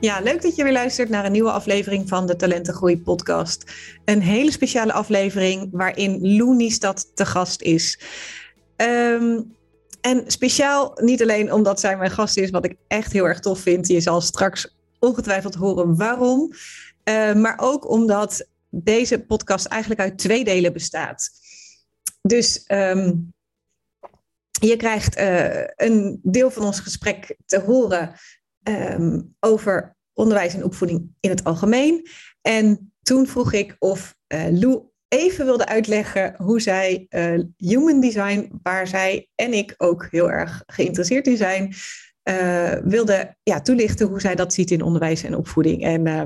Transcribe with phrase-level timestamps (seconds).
[0.00, 3.72] Ja, leuk dat je weer luistert naar een nieuwe aflevering van de Talentengroei podcast.
[4.04, 8.00] Een hele speciale aflevering waarin Lou Niestad te gast is.
[8.76, 9.40] Ehm,
[10.00, 13.60] en speciaal niet alleen omdat zij mijn gast is, wat ik echt heel erg tof
[13.60, 13.86] vind.
[13.86, 16.52] Je zal straks ongetwijfeld horen waarom.
[17.04, 21.30] Uh, maar ook omdat deze podcast eigenlijk uit twee delen bestaat.
[22.22, 23.32] Dus um,
[24.60, 28.14] je krijgt uh, een deel van ons gesprek te horen
[28.62, 32.06] um, over onderwijs en opvoeding in het algemeen.
[32.40, 38.50] En toen vroeg ik of uh, Lou even wilde uitleggen hoe zij uh, human design,
[38.62, 41.74] waar zij en ik ook heel erg geïnteresseerd in zijn,
[42.30, 45.82] uh, wilde ja, toelichten hoe zij dat ziet in onderwijs en opvoeding.
[45.84, 46.22] En uh,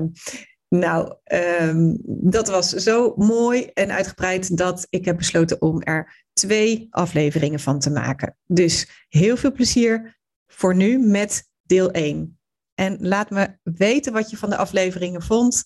[0.67, 1.15] nou,
[1.61, 7.59] um, dat was zo mooi en uitgebreid dat ik heb besloten om er twee afleveringen
[7.59, 8.37] van te maken.
[8.45, 12.39] Dus heel veel plezier voor nu met deel 1.
[12.73, 15.63] En laat me weten wat je van de afleveringen vond.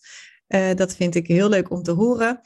[0.47, 2.41] Uh, dat vind ik heel leuk om te horen.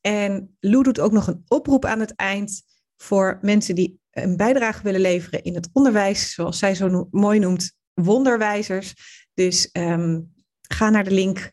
[0.00, 2.62] En Lou doet ook nog een oproep aan het eind
[2.96, 7.72] voor mensen die een bijdrage willen leveren in het onderwijs, zoals zij zo mooi noemt,
[7.94, 8.94] wonderwijzers.
[9.34, 11.52] Dus um, ga naar de link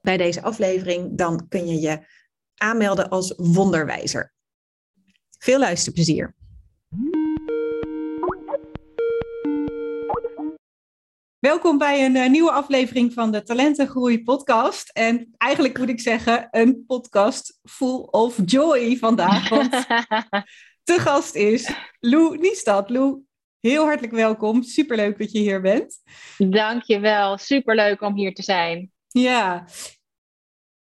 [0.00, 2.06] bij deze aflevering, dan kun je je
[2.54, 4.34] aanmelden als wonderwijzer.
[5.38, 6.34] Veel luisterplezier.
[11.44, 14.90] Welkom bij een uh, nieuwe aflevering van de Talentengroei podcast.
[14.92, 19.48] En eigenlijk moet ik zeggen, een podcast full of joy vandaag.
[19.48, 19.70] Want
[20.88, 22.90] te gast is Lou Niestad.
[22.90, 23.22] Lou,
[23.60, 24.62] heel hartelijk welkom.
[24.62, 26.02] Superleuk dat je hier bent.
[26.38, 27.38] Dankjewel.
[27.38, 28.92] Superleuk om hier te zijn.
[29.08, 29.66] Ja,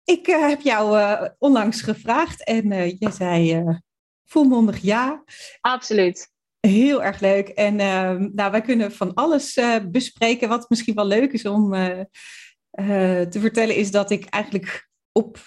[0.03, 3.63] ik uh, heb jou uh, onlangs gevraagd en uh, je zei
[4.25, 5.23] volmondig ja.
[5.61, 6.33] Absoluut.
[6.67, 7.47] Heel erg leuk.
[7.47, 9.59] En ehm, nou, wij kunnen van alles
[9.91, 10.49] bespreken.
[10.49, 11.71] Wat misschien wel leuk is om
[13.29, 15.37] te vertellen, is dat ik eigenlijk op.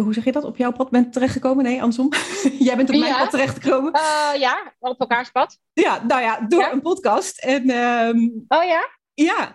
[0.00, 0.44] Hoe zeg je dat?
[0.44, 1.64] Op jouw pad ben terechtgekomen?
[1.64, 2.08] Nee, andersom.
[2.58, 3.18] Jij bent op mijn ja.
[3.18, 3.92] pad terechtgekomen.
[4.38, 5.58] ja, op elkaars pad.
[5.72, 6.72] Ja, nou ja, door ja.
[6.72, 7.38] een podcast.
[7.38, 8.88] En, um, oh ja?
[9.14, 9.54] Ja,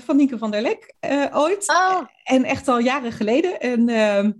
[0.00, 0.94] van Nienke van der Lek
[1.32, 1.68] ooit.
[1.68, 2.00] Oh.
[2.22, 3.60] En echt al jaren geleden.
[3.60, 4.30] En uh,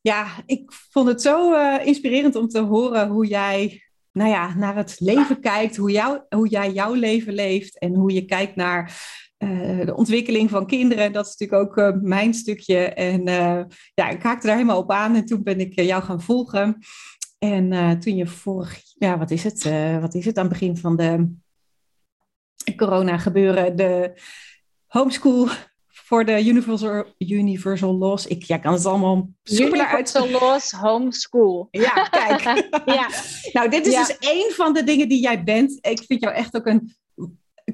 [0.00, 4.96] ja, ik vond het zo inspirerend om te horen hoe jij nou ja, naar het
[4.98, 5.76] leven kijkt.
[5.76, 7.78] Hoe, hoe jij jouw leven leeft.
[7.78, 9.10] En hoe je kijkt naar
[9.84, 11.12] de ontwikkeling van kinderen.
[11.12, 12.76] Dat is natuurlijk ook mijn stukje.
[12.78, 13.24] En
[13.94, 15.14] ja, ik haakte daar helemaal op aan.
[15.14, 16.78] En toen ben ik jou gaan volgen.
[17.38, 18.80] En toen je vorig...
[18.98, 19.62] Ja, wat is het?
[20.00, 21.34] wat is het aan het begin van de
[22.76, 24.20] corona gebeuren, de
[24.86, 25.48] homeschool
[26.12, 28.26] voor de Universal, Universal Laws.
[28.26, 30.14] Ik ja, kan het allemaal soepeler uit.
[30.14, 31.68] Universal Laws Homeschool.
[31.70, 32.40] Ja, kijk.
[32.98, 33.08] ja.
[33.52, 34.06] Nou, dit is ja.
[34.06, 35.78] dus één van de dingen die jij bent.
[35.80, 36.94] Ik vind jou echt ook een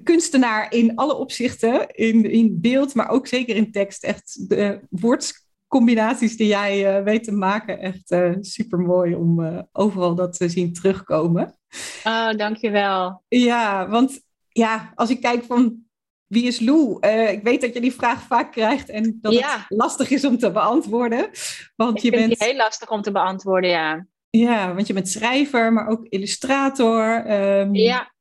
[0.02, 1.88] kunstenaar in alle opzichten.
[1.88, 4.04] In, in beeld, maar ook zeker in tekst.
[4.04, 7.78] Echt de woordscombinaties die jij uh, weet te maken.
[7.78, 11.58] Echt uh, super mooi om uh, overal dat te zien terugkomen.
[12.04, 13.22] Oh, dankjewel.
[13.28, 15.86] Ja, want ja, als ik kijk van
[16.28, 16.96] wie is Lou?
[17.00, 19.52] Uh, ik weet dat je die vraag vaak krijgt en dat ja.
[19.52, 21.30] het lastig is om te beantwoorden.
[21.76, 24.06] Want ik je vind bent die heel lastig om te beantwoorden, ja.
[24.30, 27.30] Ja, want je bent schrijver, maar ook illustrator.
[27.30, 28.12] Um, ja.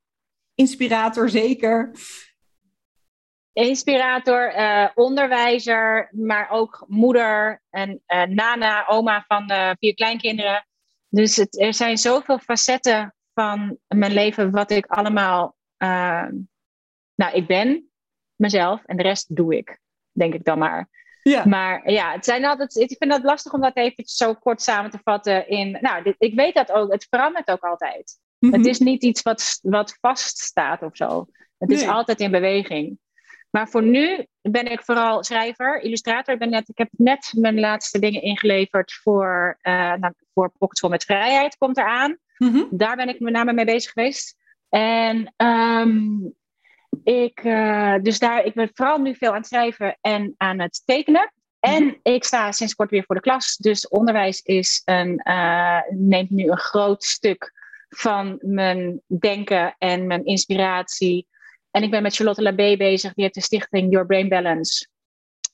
[0.56, 1.92] Inspirator zeker.
[3.54, 10.68] Inspirator, uh, onderwijzer, maar ook moeder en uh, nana, oma van vier kleinkinderen.
[11.10, 16.28] Dus het, er zijn zoveel facetten van mijn leven wat ik allemaal uh,
[17.18, 17.87] nou, ik ben
[18.38, 19.80] mezelf en de rest doe ik,
[20.12, 20.90] denk ik dan maar.
[21.24, 21.46] Ja.
[21.46, 24.92] Maar ja, het zijn altijd, ik vind het lastig om dat even zo kort samen
[24.92, 25.78] te vatten in.
[25.82, 28.20] Nou, dit, ik weet dat ook, het verandert ook altijd.
[28.40, 28.58] Mm -hmm.
[28.58, 31.28] Het is niet iets wat, wat vaststaat of zo.
[31.58, 33.00] Het is altijd in beweging.
[33.50, 36.34] Maar voor nu ben ik vooral schrijver, illustrator.
[36.34, 40.90] Ik, ben net, ik heb net mijn laatste dingen ingeleverd voor, uh, nou, voor Pocketschool
[40.90, 42.18] met Vrijheid, komt eraan.
[42.38, 42.68] Mm -hmm.
[42.72, 44.36] Daar ben ik met name mee bezig geweest.
[44.70, 46.36] En um,
[47.04, 50.82] ik, uh, dus daar, ik ben vooral nu veel aan het schrijven en aan het
[50.86, 51.32] tekenen.
[51.60, 52.00] En -hmm.
[52.04, 53.56] ik sta sinds kort weer voor de klas.
[53.56, 57.54] Dus onderwijs is een, uh, neemt nu een groot stuk
[57.90, 61.28] van mijn denken en mijn inspiratie.
[61.72, 63.14] En ik ben met Charlotte Labé bezig.
[63.14, 64.88] Die heeft de stichting Your Brain Balance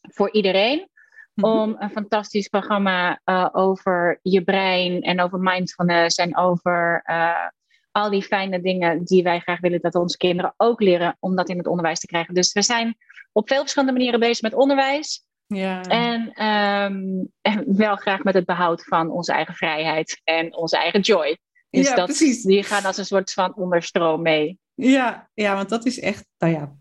[0.02, 0.88] voor iedereen.
[1.34, 1.48] Mhm.
[1.48, 7.48] Om een fantastisch programma uh, over je brein en over mindfulness en over uh,
[7.94, 11.50] al die fijne dingen die wij graag willen dat onze kinderen ook leren om dat
[11.50, 12.34] in het onderwijs te krijgen.
[12.34, 12.98] Dus we zijn
[13.32, 15.26] op veel verschillende manieren bezig met onderwijs.
[15.48, 15.82] Ja.
[15.82, 21.00] En, um, en wel graag met het behoud van onze eigen vrijheid en onze eigen
[21.00, 21.38] joy.
[21.70, 22.44] Dus ja, dat, precies.
[22.44, 24.60] die gaan als een soort van onderstroom mee.
[24.74, 26.76] Ja, ja, want dat is echt, nou ja,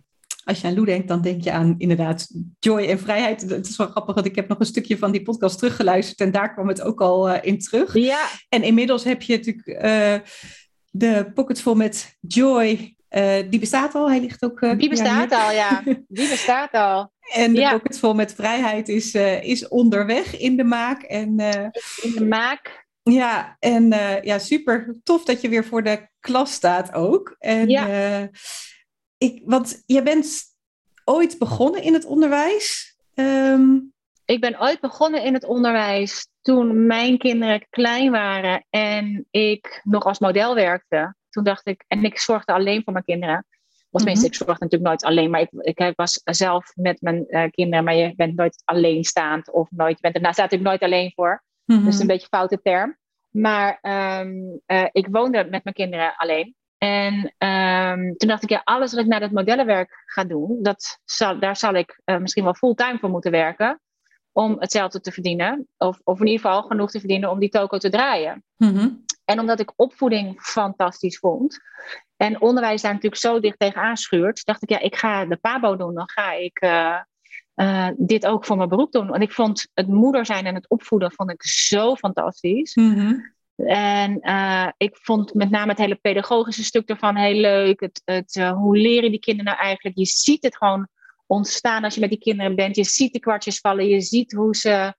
[0.44, 2.28] als je aan Lou denkt, dan denk je aan inderdaad
[2.58, 3.50] joy en vrijheid.
[3.50, 6.30] Het is wel grappig, want ik heb nog een stukje van die podcast teruggeluisterd en
[6.30, 7.94] daar kwam het ook al uh, in terug.
[7.94, 8.28] Ja.
[8.48, 10.28] En inmiddels heb je natuurlijk uh,
[10.92, 12.96] de pocket vol met joy.
[13.10, 14.78] Uh, die bestaat al, hij ligt ook...
[14.78, 15.82] die bestaat al, ja.
[16.08, 17.12] Die bestaat al.
[17.32, 17.72] En de ja.
[17.72, 21.02] pocket vol met vrijheid is, is onderweg in de maak.
[21.02, 21.38] En,
[22.02, 22.86] in de maak.
[23.02, 23.88] Ja, en
[24.22, 27.36] ja, super tof dat je weer voor de klas staat ook.
[27.38, 28.28] En, ja
[29.22, 30.42] ik, want jij bent
[31.04, 32.96] ooit begonnen in het onderwijs.
[33.14, 33.78] Ehm,
[34.24, 40.04] ik ben ooit begonnen in het onderwijs toen mijn kinderen klein waren en ik nog
[40.04, 41.14] als model werkte.
[41.28, 43.46] Toen dacht ik, en ik zorgde alleen voor mijn kinderen.
[43.90, 47.24] Of tenminste, mm ik zorgde natuurlijk nooit alleen, maar ik, ik was zelf met mijn
[47.28, 50.92] uh, kinderen, maar je bent nooit alleenstaand of nooit, je bent er staat natuurlijk nooit
[50.92, 51.44] alleen voor.
[51.64, 52.96] Mm Dus een beetje een foute term.
[53.30, 53.78] Maar
[54.20, 56.54] um, uh, ik woonde met mijn kinderen alleen.
[56.78, 61.00] En um, toen dacht ik, ja, alles wat ik naar het modellenwerk ga doen, dat
[61.04, 63.80] zal, daar zal ik uh, misschien wel fulltime voor moeten werken.
[64.32, 65.68] Om hetzelfde te verdienen.
[65.78, 68.44] Of, of in ieder geval genoeg te verdienen om die toko te draaien.
[68.56, 69.04] Mm-hmm.
[69.24, 71.60] En omdat ik opvoeding fantastisch vond.
[72.16, 74.44] En onderwijs daar natuurlijk zo dicht tegenaan schuurt.
[74.44, 75.94] Dacht ik, ja, ik ga de PABO doen.
[75.94, 76.98] Dan ga ik uh,
[77.54, 79.06] uh, dit ook voor mijn beroep doen.
[79.06, 82.74] Want ik vond het moeder zijn en het opvoeden vond ik zo fantastisch.
[82.74, 83.32] Mm-hmm.
[83.66, 87.80] En uh, ik vond met name het hele pedagogische stuk ervan heel leuk.
[87.80, 89.98] Het, het, uh, hoe leren die kinderen nou eigenlijk?
[89.98, 90.88] Je ziet het gewoon
[91.32, 92.76] ontstaan als je met die kinderen bent.
[92.76, 93.86] Je ziet de kwartjes vallen.
[93.86, 94.94] Je ziet hoe ze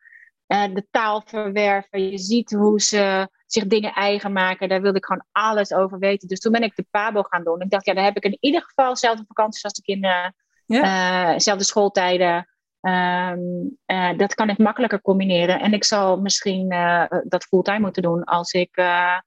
[0.47, 2.09] uh, de taal verwerven.
[2.11, 4.69] Je ziet hoe ze zich dingen eigen maken.
[4.69, 6.27] Daar wilde ik gewoon alles over weten.
[6.27, 7.61] Dus toen ben ik de PABO gaan doen.
[7.61, 10.35] Ik dacht, ja, dan heb ik in ieder geval dezelfde vakanties als de kinderen.
[10.65, 11.33] Ja.
[11.33, 12.47] dezelfde schooltijden.
[12.81, 15.59] Um, uh, dat kan ik makkelijker combineren.
[15.59, 19.19] En ik zal misschien uh, dat fulltime moeten doen als ik uh,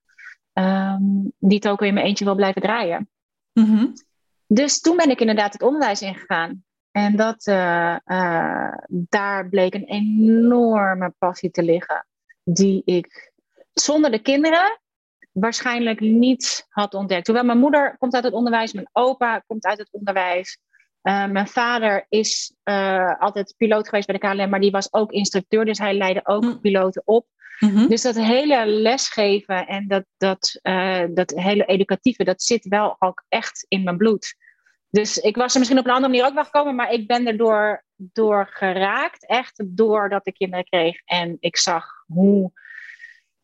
[0.52, 3.10] um, die ook in mijn eentje wil blijven draaien.
[3.52, 3.92] Mm -hmm.
[4.46, 6.64] Dus toen ben ik inderdaad het onderwijs ingegaan.
[6.96, 7.44] En dat,
[8.88, 12.06] daar bleek een enorme passie te liggen,
[12.44, 13.32] die ik
[13.72, 14.80] zonder de kinderen
[15.32, 17.26] waarschijnlijk niet had ontdekt.
[17.26, 20.58] Hoewel mijn moeder komt uit het onderwijs, mijn opa komt uit het onderwijs.
[21.02, 22.54] Uh, mijn vader is
[23.18, 26.42] altijd piloot geweest bij de KLM, maar die was ook instructeur, dus hij leidde ook
[26.42, 26.60] mm.
[26.60, 27.26] piloten op.
[27.58, 27.88] Mm -hmm.
[27.88, 30.60] Dus dat hele lesgeven en dat, dat,
[31.10, 34.36] dat hele educatieve, dat zit wel ook echt in mijn bloed.
[34.96, 37.26] Dus ik was er misschien op een andere manier ook wel gekomen, maar ik ben
[37.26, 39.26] er door, door geraakt.
[39.26, 42.52] Echt doordat ik kinderen kreeg en ik zag hoe,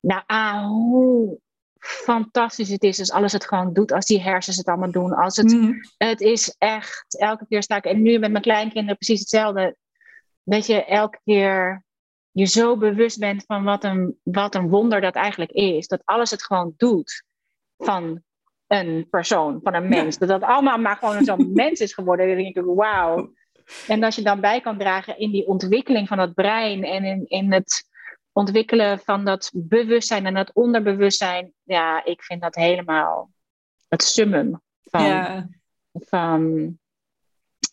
[0.00, 1.40] nou, ah, hoe
[1.78, 5.12] fantastisch het is als alles het gewoon doet, als die hersens het allemaal doen.
[5.12, 5.80] Als het, mm.
[5.96, 9.76] het is echt, elke keer sta ik, en nu met mijn kleinkinderen precies hetzelfde,
[10.42, 11.84] dat je elke keer
[12.30, 15.88] je zo bewust bent van wat een, wat een wonder dat eigenlijk is.
[15.88, 17.24] Dat alles het gewoon doet
[17.76, 18.22] van
[18.72, 20.18] een persoon, van een mens.
[20.18, 22.26] Dat dat allemaal maar gewoon zo'n mens is geworden.
[22.26, 23.32] Dan denk ik, wauw.
[23.88, 27.24] En als je dan bij kan dragen in die ontwikkeling van het brein en in,
[27.28, 27.88] in het
[28.32, 33.30] ontwikkelen van dat bewustzijn en dat onderbewustzijn, ja, ik vind dat helemaal
[33.88, 35.48] het summum van,
[35.92, 36.78] van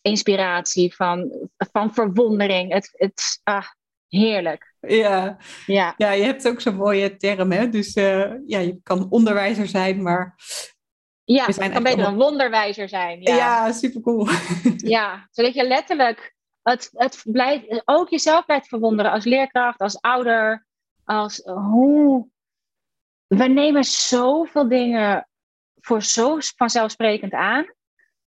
[0.01, 2.73] inspiratie, van, van verwondering.
[2.73, 3.65] Het, het, ah,
[4.07, 4.73] heerlijk.
[4.79, 5.37] Ja.
[5.65, 5.93] Ja.
[5.97, 7.69] ja, je hebt ook zo'n mooie term, hè?
[7.69, 10.35] Dus uh, ja, je kan onderwijzer zijn, maar.
[11.35, 13.21] Ja, je kan beter een wonderwijzer zijn.
[13.21, 14.27] Ja, ja super cool.
[14.95, 20.65] ja, zodat je letterlijk het, het blijft, ook jezelf blijft verwonderen als leerkracht, als ouder.
[21.03, 22.27] Als hoe.
[23.27, 25.27] We nemen zoveel dingen
[25.79, 27.73] voor zo vanzelfsprekend aan,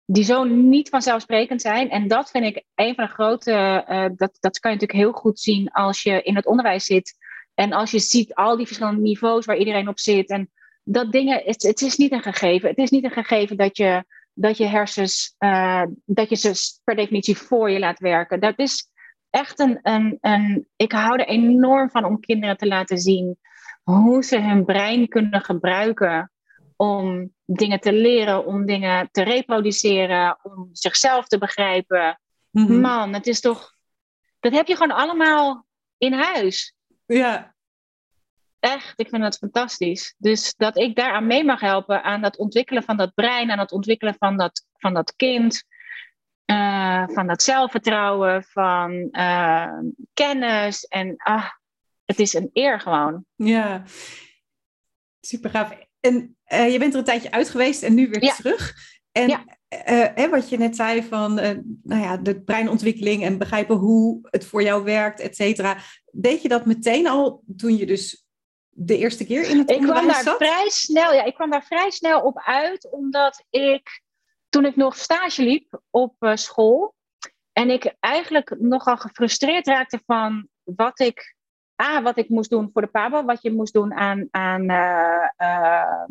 [0.05, 1.89] die zo niet vanzelfsprekend zijn.
[1.89, 3.85] En dat vind ik een van de grote.
[3.89, 7.15] Uh, dat, dat kan je natuurlijk heel goed zien als je in het onderwijs zit.
[7.53, 10.29] En als je ziet al die verschillende niveaus waar iedereen op zit.
[10.29, 10.51] En
[10.83, 12.69] dat dingen, het, het is niet een gegeven.
[12.69, 16.95] Het is niet een gegeven dat je dat je hersens, uh, dat je ze per
[16.95, 18.39] definitie voor je laat werken.
[18.39, 18.89] Dat is
[19.29, 20.67] echt een, een, een.
[20.75, 23.37] Ik hou er enorm van om kinderen te laten zien
[23.83, 26.31] hoe ze hun brein kunnen gebruiken
[26.75, 32.19] om dingen te leren, om dingen te reproduceren, om zichzelf te begrijpen.
[32.49, 32.79] Mhm.
[32.79, 33.71] Man, het is toch.
[34.39, 35.65] Dat heb je gewoon allemaal
[35.97, 36.75] in huis.
[37.05, 37.52] Ja.
[38.63, 40.15] Echt, ik vind dat fantastisch.
[40.17, 43.71] Dus dat ik daaraan mee mag helpen, aan het ontwikkelen van dat brein, aan het
[43.71, 45.63] ontwikkelen van dat, van dat kind,
[46.45, 49.79] uh, van dat zelfvertrouwen, van uh,
[50.13, 50.83] kennis.
[50.83, 51.49] En ah,
[52.05, 53.25] het is een eer gewoon.
[53.35, 53.83] Ja,
[55.21, 55.77] super gaaf.
[55.99, 58.33] En uh, je bent er een tijdje uit geweest en nu weer ja.
[58.33, 58.73] terug.
[59.11, 59.45] En ja.
[60.15, 61.33] hè, wat je net zei van
[61.83, 65.77] nou ja, de breinontwikkeling en begrijpen hoe het voor jou werkt, et cetera.
[66.11, 68.22] Deed je dat meteen al toen je dus
[68.73, 70.37] de eerste keer in het ik kwam daar zat?
[70.37, 74.01] Vrij snel, ja, ik kwam daar vrij snel op uit, omdat ik
[74.49, 76.95] toen ik nog stage liep op uh, school
[77.53, 81.35] en ik eigenlijk nogal gefrustreerd raakte van wat ik,
[81.83, 85.27] A, wat ik moest doen voor de PABO, wat je moest doen aan, aan uh,
[85.37, 86.03] uh,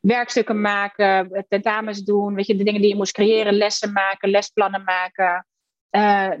[0.00, 4.84] werkstukken maken, tentamens doen, weet je, de dingen die je moest creëren, lessen maken, lesplannen
[4.84, 5.46] maken.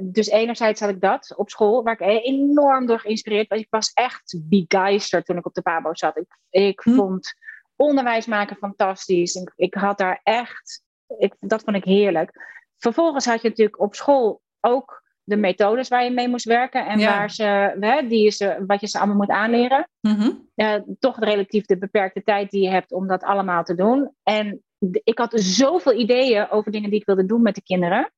[0.00, 3.58] Dus enerzijds had ik dat op school, waar ik enorm door geïnspireerd was.
[3.58, 6.16] Ik was echt begeisterd toen ik op de PABO zat.
[6.16, 6.94] Ik, ik hm.
[6.94, 7.34] vond
[7.76, 9.34] onderwijs maken fantastisch.
[9.34, 10.82] Ik, ik had daar echt
[11.18, 12.30] ik, dat vond ik heerlijk.
[12.78, 16.98] Vervolgens had je natuurlijk op school ook de methodes waar je mee moest werken en
[16.98, 19.88] waar ze, hè, die ze, wat je ze allemaal moet aanleren.
[20.00, 20.50] Mm
[20.98, 24.14] toch relatief de beperkte tijd die je hebt om dat allemaal te doen.
[24.22, 24.62] En
[25.04, 28.12] ik had zoveel ideeën over dingen die ik wilde doen met de kinderen.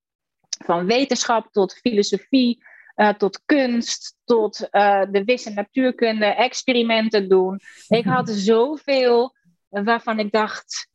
[0.65, 2.65] Van wetenschap tot filosofie,
[2.97, 7.61] uh, tot kunst, tot uh, de wis- en natuurkunde, experimenten doen.
[7.89, 9.35] Ik had zoveel
[9.69, 10.89] waarvan ik dacht,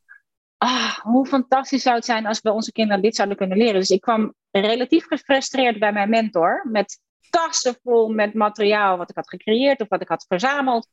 [0.57, 3.79] ah, hoe fantastisch zou het zijn als we onze kinderen dit zouden kunnen leren.
[3.79, 6.99] Dus ik kwam relatief gefrustreerd bij mijn mentor met
[7.29, 10.87] tassen vol met materiaal wat ik had gecreëerd of wat ik had verzameld.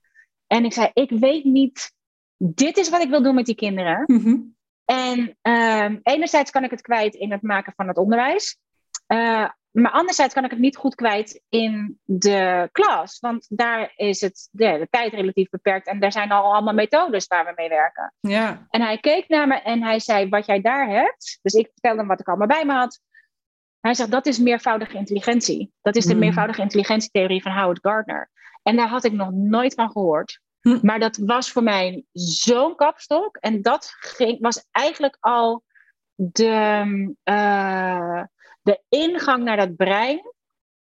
[0.46, 1.92] En ik zei, ik weet niet,
[2.36, 4.02] dit is wat ik wil doen met die kinderen.
[4.06, 4.55] Mm-hmm.
[4.86, 8.58] En uh, enerzijds kan ik het kwijt in het maken van het onderwijs.
[9.08, 13.18] Uh, maar anderzijds kan ik het niet goed kwijt in de klas.
[13.20, 15.86] Want daar is het, de, de, tijd relatief beperkt.
[15.86, 18.14] En daar zijn al allemaal methodes waar we mee werken.
[18.20, 18.66] Ja.
[18.70, 21.38] En hij keek naar me en hij zei, wat jij daar hebt...
[21.42, 23.00] Dus ik vertelde hem wat ik allemaal bij me had.
[23.80, 25.72] Hij zegt, dat is meervoudige intelligentie.
[25.82, 26.20] Dat is de Mm.
[26.20, 28.30] meervoudige intelligentietheorie van Howard Gardner.
[28.62, 30.40] En daar had ik nog nooit van gehoord.
[30.68, 30.78] Hm.
[30.82, 33.36] Maar dat was voor mij zo'n kapstok.
[33.36, 35.62] En dat ging, was eigenlijk al
[36.14, 37.14] de...
[37.22, 38.22] eh,
[38.66, 40.20] de ingang naar dat brein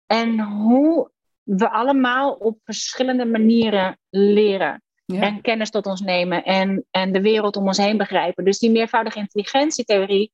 [0.06, 1.12] en hoe
[1.44, 4.82] we allemaal op verschillende manieren leren.
[5.06, 5.22] Ja.
[5.22, 8.46] En kennis tot ons nemen en, en de wereld om ons heen begrijpen.
[8.46, 10.32] Dus die meervoudige intelligentietheorie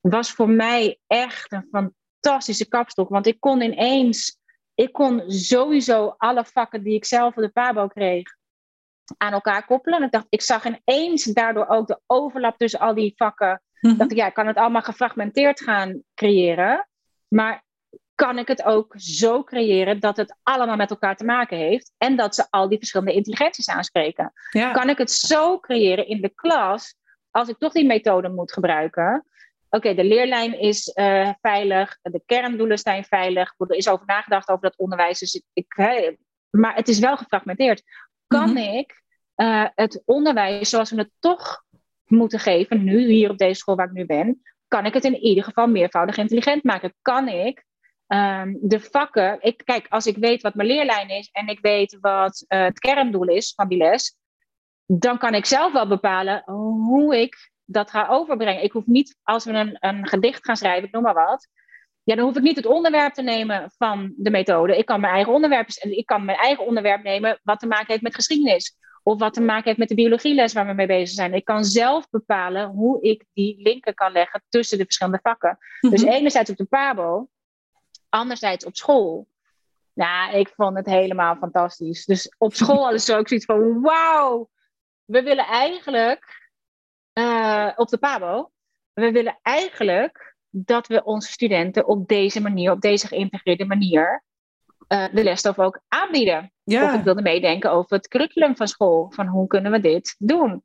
[0.00, 3.08] was voor mij echt een fantastische kapstok.
[3.08, 4.38] Want ik kon ineens,
[4.74, 8.36] ik kon sowieso alle vakken die ik zelf op de PABO kreeg,
[9.16, 9.98] aan elkaar koppelen.
[9.98, 13.62] En ik dacht, ik zag ineens daardoor ook de overlap tussen al die vakken.
[13.80, 14.02] Mhm.
[14.02, 16.88] ik, ja, ik kan het allemaal gefragmenteerd gaan creëren.
[17.28, 17.64] Maar
[18.14, 22.16] kan ik het ook zo creëren dat het allemaal met elkaar te maken heeft en
[22.16, 24.32] dat ze al die verschillende intelligenties aanspreken?
[24.50, 24.72] Ja.
[24.72, 26.94] Kan ik het zo creëren in de klas,
[27.30, 29.24] als ik toch die methode moet gebruiken?
[29.70, 34.62] Oké, de leerlijn is eh, veilig, de kerndoelen zijn veilig, er is over nagedacht over
[34.62, 35.76] dat onderwijs, dus ik,
[36.50, 37.82] maar het is wel gefragmenteerd.
[38.26, 38.56] Kan Mhm.
[38.56, 38.99] ik
[39.40, 41.64] eh, het onderwijs zoals we het toch
[42.06, 45.16] moeten geven, nu hier op deze school waar ik nu ben, kan ik het in
[45.16, 46.94] ieder geval meervoudig intelligent maken?
[47.02, 47.64] Kan ik
[48.06, 51.98] ehm, de vakken, ik, kijk, als ik weet wat mijn leerlijn is en ik weet
[52.00, 54.16] wat eh, het kerndoel is van die les,
[54.86, 58.62] dan kan ik zelf wel bepalen hoe ik dat ga overbrengen.
[58.62, 61.48] Ik hoef niet, als we een, een gedicht gaan schrijven, ik noem maar wat,
[62.02, 64.76] ja, dan hoef ik niet het onderwerp te nemen van de methode.
[64.76, 68.02] Ik kan mijn eigen onderwerp, ik kan mijn eigen onderwerp nemen wat te maken heeft
[68.02, 68.78] met geschiedenis.
[69.10, 71.34] Of wat te maken heeft met de biologieles waar we mee bezig zijn.
[71.34, 75.58] Ik kan zelf bepalen hoe ik die linken kan leggen tussen de verschillende vakken.
[75.80, 76.12] Dus Mhm.
[76.12, 77.28] enerzijds op de PABO,
[78.08, 79.28] anderzijds op school.
[79.92, 82.04] Nou, ik vond het helemaal fantastisch.
[82.04, 84.50] Dus op school hadden ze ook zoiets van: wauw,
[85.04, 86.48] we willen eigenlijk
[87.12, 88.50] eh, op de PABO,
[88.92, 94.24] we willen eigenlijk dat we onze studenten op deze manier, op deze geïntegreerde manier,
[94.86, 96.52] eh, de lesstof ook aanbieden.
[96.76, 96.94] Of Ja.
[96.98, 99.10] ik wilde meedenken over het curriculum van school.
[99.14, 100.64] Van hoe kunnen we dit doen?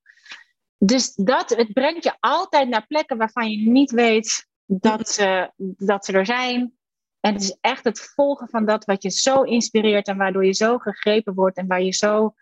[0.78, 6.06] Dus dat, het brengt je altijd naar plekken waarvan je niet weet dat ze, dat
[6.06, 6.74] ze er zijn.
[7.20, 10.54] En het is echt het volgen van dat wat je zo inspireert en waardoor je
[10.54, 12.34] zo gegrepen wordt en waar je zo,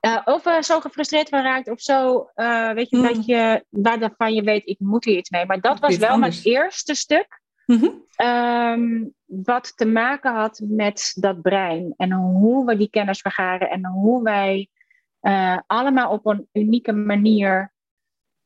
[0.00, 3.02] eh, of eh, zo gefrustreerd van raakt of zo, eh, weet je, Mm.
[3.02, 5.46] dat je, waarvan je weet, ik moet hier iets mee.
[5.46, 6.42] Maar dat was wel anders.
[6.44, 7.39] mijn eerste stuk.
[7.70, 7.88] Mhm.
[8.16, 13.86] Ehm, wat te maken had met dat brein en hoe we die kennis vergaren en
[13.86, 14.68] hoe wij
[15.20, 17.72] eh, allemaal op een unieke manier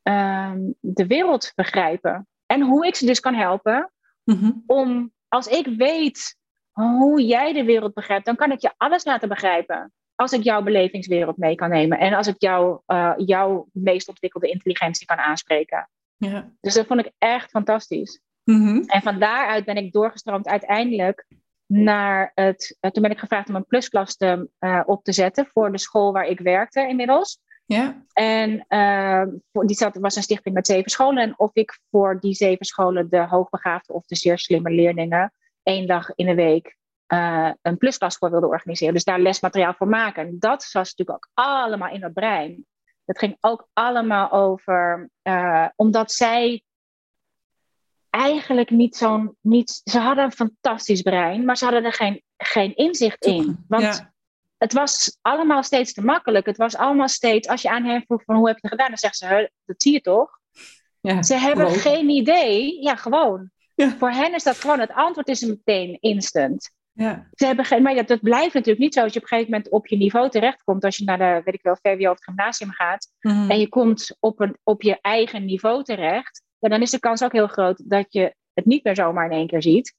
[0.03, 2.29] ehm, de wereld begrijpen.
[2.47, 3.93] En hoe ik ze dus kan helpen
[4.25, 4.51] Mhm.
[4.67, 6.37] om, als ik weet
[6.73, 9.93] hoe jij de wereld begrijpt, dan kan ik je alles laten begrijpen.
[10.17, 14.51] als ik jouw belevingswereld mee kan nemen en als ik jou, uh, jouw meest ontwikkelde
[14.51, 15.89] intelligentie kan aanspreken.
[16.17, 16.51] Ja.
[16.61, 18.21] Dus dat vond ik echt fantastisch.
[18.45, 21.27] Mm En van daaruit ben ik doorgestroomd uiteindelijk
[21.67, 22.77] naar het.
[22.81, 25.79] Uh, toen ben ik gevraagd om een plusklas te, uh, op te zetten voor de
[25.79, 27.41] school waar ik werkte inmiddels.
[27.67, 28.05] Ja.
[28.13, 31.23] En uh, die zat, was een stichting met zeven scholen.
[31.23, 35.33] En of ik voor die zeven scholen de hoogbegaafde of de zeer slimme leerlingen
[35.63, 36.77] één dag in de week
[37.09, 38.95] uh, een plusklas voor wilde organiseren.
[38.95, 40.39] Dus daar lesmateriaal voor maken.
[40.39, 42.67] Dat was natuurlijk ook allemaal in dat brein.
[43.05, 46.63] Dat ging ook allemaal over, uh, omdat zij
[48.15, 49.37] eigenlijk niet zo'n.
[49.41, 53.65] Niet, ze hadden een fantastisch brein, maar ze hadden er geen, geen inzicht in.
[53.69, 54.13] Want
[54.59, 56.47] het was allemaal steeds te makkelijk.
[56.47, 58.89] Het was allemaal steeds, als je aan hen vroeg van hoe heb je het gedaan,
[58.89, 60.39] dan zeggen ze, dat zie je toch?
[61.01, 62.83] Ja, ze hebben geen idee.
[62.83, 63.51] Ja, gewoon.
[63.75, 63.97] Ja.
[63.99, 66.71] Voor hen is dat gewoon, het antwoord is meteen instant.
[66.93, 67.29] Ja.
[67.33, 69.71] Ze hebben geen, maar dat, blijft natuurlijk niet zo als je op een gegeven moment
[69.71, 70.85] op je niveau terechtkomt.
[70.85, 73.09] Als je naar de, weet ik wel, VWO of het gymnasium gaat.
[73.21, 73.51] Mhm.
[73.51, 76.43] En je komt op, een, op je eigen niveau terecht.
[76.71, 79.47] Dan is de kans ook heel groot dat je het niet meer zomaar in één
[79.47, 79.95] keer ziet.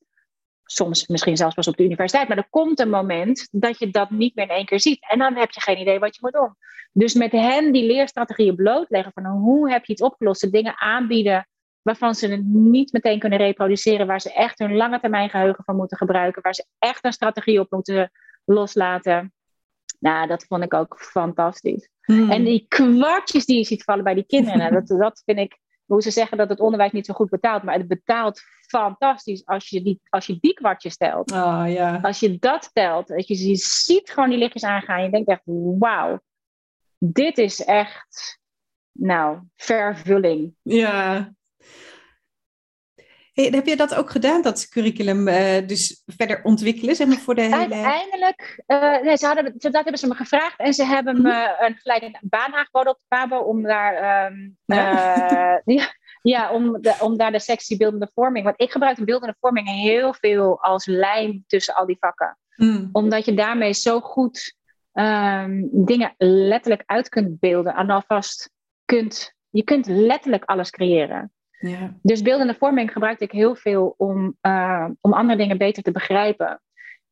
[0.64, 2.28] Soms misschien zelfs pas op de universiteit.
[2.28, 5.06] Maar er komt een moment dat je dat niet meer in één keer ziet.
[5.10, 6.56] En dan heb je geen idee wat je moet doen.
[6.92, 10.42] Dus met hen die leerstrategieën blootleggen van hoe heb je het opgelost.
[10.42, 11.48] De dingen aanbieden
[11.82, 15.76] waarvan ze het niet meteen kunnen reproduceren, waar ze echt hun lange termijn geheugen van
[15.76, 18.12] moeten gebruiken, waar ze echt een strategie op moeten
[18.46, 19.34] loslaten.
[20.00, 21.90] Nou, dat vond ik ook fantastisch.
[22.02, 22.32] Hmm.
[22.32, 26.02] En die kwartjes die je ziet vallen bij die kinderen, dat, dat vind ik, hoe
[26.02, 29.82] ze zeggen dat het onderwijs niet zo goed betaalt, maar het betaalt fantastisch als je
[29.84, 31.32] die, als je die kwartjes telt.
[31.32, 32.00] Oh, ja.
[32.02, 35.42] Als je dat telt, dat je, je ziet gewoon die lichtjes aangaan, je denkt echt,
[35.80, 36.20] wauw,
[36.98, 38.40] dit is echt,
[38.92, 40.56] nou, vervulling.
[40.62, 41.34] Ja,
[43.36, 47.36] Hey, heb je dat ook gedaan, dat curriculum uh, dus verder ontwikkelen, zeg maar, voor
[47.36, 47.56] de hele...
[47.56, 51.76] Uiteindelijk, uh, nee, ze hadden, dat hebben ze me gevraagd en ze hebben me een,
[51.76, 55.56] gelijk baan aangeboden op de PABO om daar, um, ja.
[55.66, 59.04] Uh, ja, ja, om, de, om daar de sectie beeldende vorming, want ik gebruik de
[59.04, 62.38] beeldende vorming heel veel als lijm tussen al die vakken.
[62.56, 62.90] Mm.
[62.92, 64.56] Omdat je daarmee zo goed
[64.94, 68.50] um, dingen letterlijk uit kunt beelden en alvast
[68.86, 71.34] kunt, je kunt letterlijk alles creëren.
[71.60, 71.98] Ja.
[72.02, 76.62] Dus beeldende vorming gebruikte ik heel veel om, uh, om andere dingen beter te begrijpen.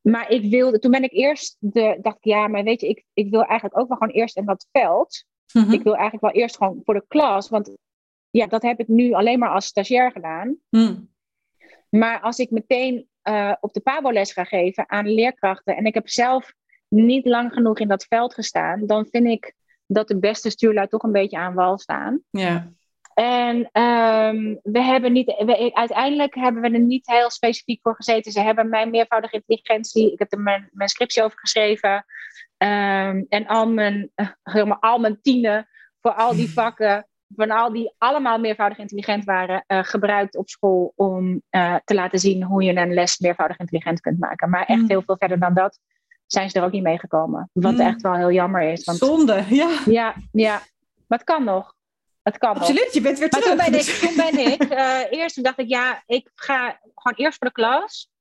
[0.00, 3.04] Maar ik wilde, toen ben ik eerst, de, dacht ik, ja, maar weet je, ik,
[3.12, 5.24] ik wil eigenlijk ook wel gewoon eerst in dat veld.
[5.52, 7.76] Mm Ik wil eigenlijk wel eerst gewoon voor de klas, want
[8.30, 10.56] ja, dat heb ik nu alleen maar als stagiair gedaan.
[10.70, 11.12] Mm.
[11.88, 16.08] Maar als ik meteen uh, op de PABO-les ga geven aan leerkrachten en ik heb
[16.08, 16.52] zelf
[16.88, 19.54] niet lang genoeg in dat veld gestaan, dan vind ik
[19.86, 22.20] dat de beste stuurlui toch een beetje aan wal staan.
[22.30, 22.72] Ja.
[23.14, 28.32] En um, we hebben niet, we, uiteindelijk hebben we er niet heel specifiek voor gezeten.
[28.32, 32.04] Ze hebben mijn meervoudige intelligentie, ik heb er mijn, mijn scriptie over geschreven.
[32.58, 34.10] Um, en al mijn,
[34.42, 35.68] helemaal al mijn tienen
[36.00, 40.92] voor al die vakken, van al die allemaal meervoudig intelligent waren, uh, gebruikt op school
[40.96, 44.50] om uh, te laten zien hoe je een les meervoudig intelligent kunt maken.
[44.50, 44.88] Maar echt mm.
[44.88, 45.78] heel veel verder dan dat
[46.26, 47.50] zijn ze er ook niet meegekomen.
[47.52, 47.80] Wat mm.
[47.80, 48.84] echt wel heel jammer is.
[48.84, 49.78] Want, Zonde, ja.
[49.86, 50.62] Ja, ja.
[51.06, 51.73] Maar het kan nog.
[52.24, 53.44] Het kan Absoluut, je bent weer terug.
[53.44, 57.38] toen ben ik, toen ben ik uh, eerst dacht ik, ja, ik ga gewoon eerst
[57.38, 58.12] voor de klas.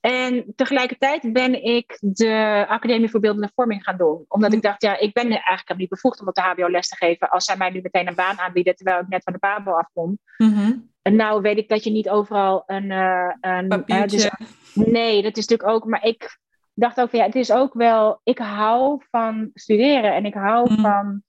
[0.00, 4.24] En tegelijkertijd ben ik de Academie voor Beeldende Vorming gaan doen.
[4.28, 6.96] Omdat ik dacht, ja, ik ben eigenlijk niet bevoegd om op de HBO les te
[6.96, 7.30] geven.
[7.30, 10.18] Als zij mij nu meteen een baan aanbieden, terwijl ik net van de PABO afkom.
[10.36, 12.90] Mm En nou weet ik dat je niet overal een...
[12.90, 14.30] Uh, een uh, dus,
[14.74, 15.84] nee, dat is natuurlijk ook...
[15.84, 16.38] Maar ik
[16.74, 18.20] dacht ook van, ja, het is ook wel...
[18.22, 20.80] Ik hou van studeren en ik hou mhm.
[20.80, 21.22] van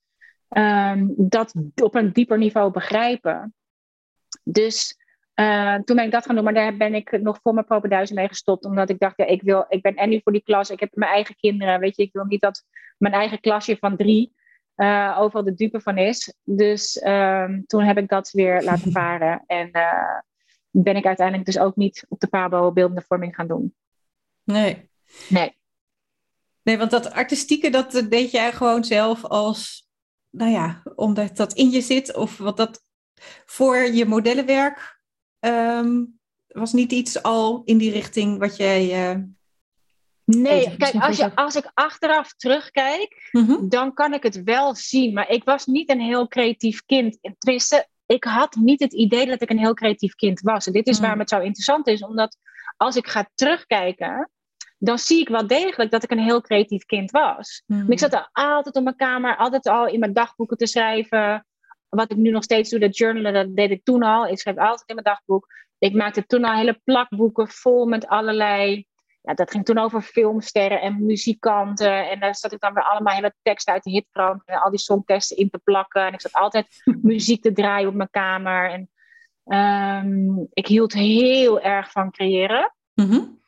[0.51, 3.53] Ehm, dat op een dieper niveau begrijpen.
[4.43, 4.97] Dus
[5.35, 8.15] uh, toen ben ik dat gaan doen, maar daar ben ik nog voor mijn propenduizen
[8.15, 8.65] mee gestopt.
[8.65, 10.95] Omdat ik dacht, ja, ik, wil, ik ben en nu voor die klas, ik heb
[10.95, 11.79] mijn eigen kinderen.
[11.79, 12.63] Weet je, ik wil niet dat
[12.97, 14.33] mijn eigen klasje van drie
[14.75, 16.33] uh, overal de dupe van is.
[16.43, 19.43] Dus um, toen heb ik dat weer laten varen.
[19.47, 20.19] En uh,
[20.69, 23.75] ben ik uiteindelijk dus ook niet op de PABO beeldende vorming gaan doen.
[24.43, 24.89] Nee.
[25.29, 25.59] Nee.
[26.63, 29.89] Nee, want dat artistieke, dat deed jij gewoon zelf als
[30.31, 32.83] nou ja, omdat dat in je zit of wat dat
[33.45, 34.99] voor je modellenwerk
[35.39, 36.03] ehm,
[36.47, 39.11] was niet iets al in die richting wat jij.
[39.11, 39.23] Uh,
[40.25, 43.67] nee, kijk, als, je, als ik achteraf terugkijk, mhm.
[43.67, 45.13] dan kan ik het wel zien.
[45.13, 47.17] Maar ik was niet een heel creatief kind.
[47.37, 50.67] Tenminste, ik had niet het idee dat ik een heel creatief kind was.
[50.67, 51.01] En dit is mm.
[51.01, 52.37] waarom het zo interessant is, omdat
[52.77, 54.29] als ik ga terugkijken,
[54.83, 57.63] dan zie ik wel degelijk dat ik een heel creatief kind was.
[57.65, 57.91] Hmm.
[57.91, 61.45] Ik zat er altijd op mijn kamer, altijd al in mijn dagboeken te schrijven.
[61.89, 64.27] Wat ik nu nog steeds doe, dat journalen, dat deed ik toen al.
[64.27, 65.47] Ik schreef altijd in mijn dagboek.
[65.77, 68.87] Ik maakte toen al hele plakboeken vol met allerlei
[69.21, 72.09] ja, dat ging toen over filmsterren en muzikanten.
[72.09, 74.79] En daar zat ik dan weer allemaal hele teksten uit de hitkrant en al die
[74.79, 76.05] songteksten in te plakken.
[76.05, 76.67] En ik zat altijd
[77.01, 78.71] muziek te draaien op mijn kamer.
[78.71, 78.89] En
[79.43, 82.73] ehm, ik hield heel erg van creëren.
[82.93, 83.39] Mm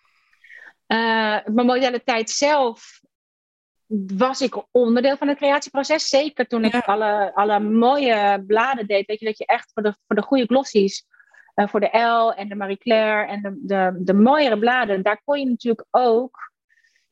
[1.45, 3.01] mijn modaliteit zelf
[4.15, 6.07] was ik onderdeel van het creatieproces.
[6.07, 9.05] Zeker toen ik alle, alle mooie bladen deed.
[9.07, 11.05] Weet je, dat je echt voor de, voor de goede glossies
[11.55, 15.21] uh, voor de L en de Marie Claire en de, de, de mooiere bladen, daar
[15.23, 16.51] kon je natuurlijk ook.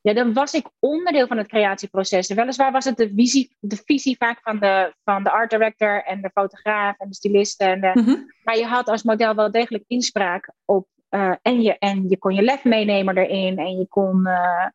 [0.01, 2.27] Ja, dan was ik onderdeel van het creatieproces.
[2.27, 6.21] weliswaar was het de visie, de visie vaak van de, van de art director en
[6.21, 7.67] de fotograaf en de stylisten.
[7.67, 8.23] En de, mhm.
[8.43, 10.87] Maar je had als model wel degelijk inspraak op.
[11.11, 14.19] Uh, en, je, en je kon je lef meenemen erin en je kon.
[14.27, 14.65] Uh,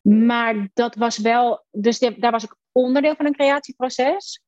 [0.00, 1.64] maar dat was wel.
[1.70, 4.42] Dus daar was ik onderdeel van een creatieproces.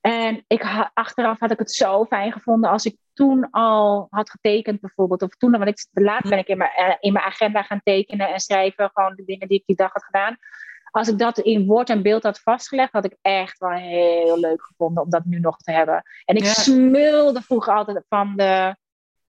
[0.00, 4.80] En ik, achteraf had ik het zo fijn gevonden als ik toen al had getekend
[4.80, 5.22] bijvoorbeeld.
[5.22, 8.28] Of toen, want ik, later ben ik in mijn, eh, in mijn agenda gaan tekenen
[8.28, 8.90] en schrijven.
[8.92, 10.36] Gewoon de dingen die ik die dag had gedaan.
[10.90, 14.62] Als ik dat in woord en beeld had vastgelegd, had ik echt wel heel leuk
[14.62, 16.02] gevonden om dat nu nog te hebben.
[16.24, 18.76] En ik smulde vroeger altijd van de,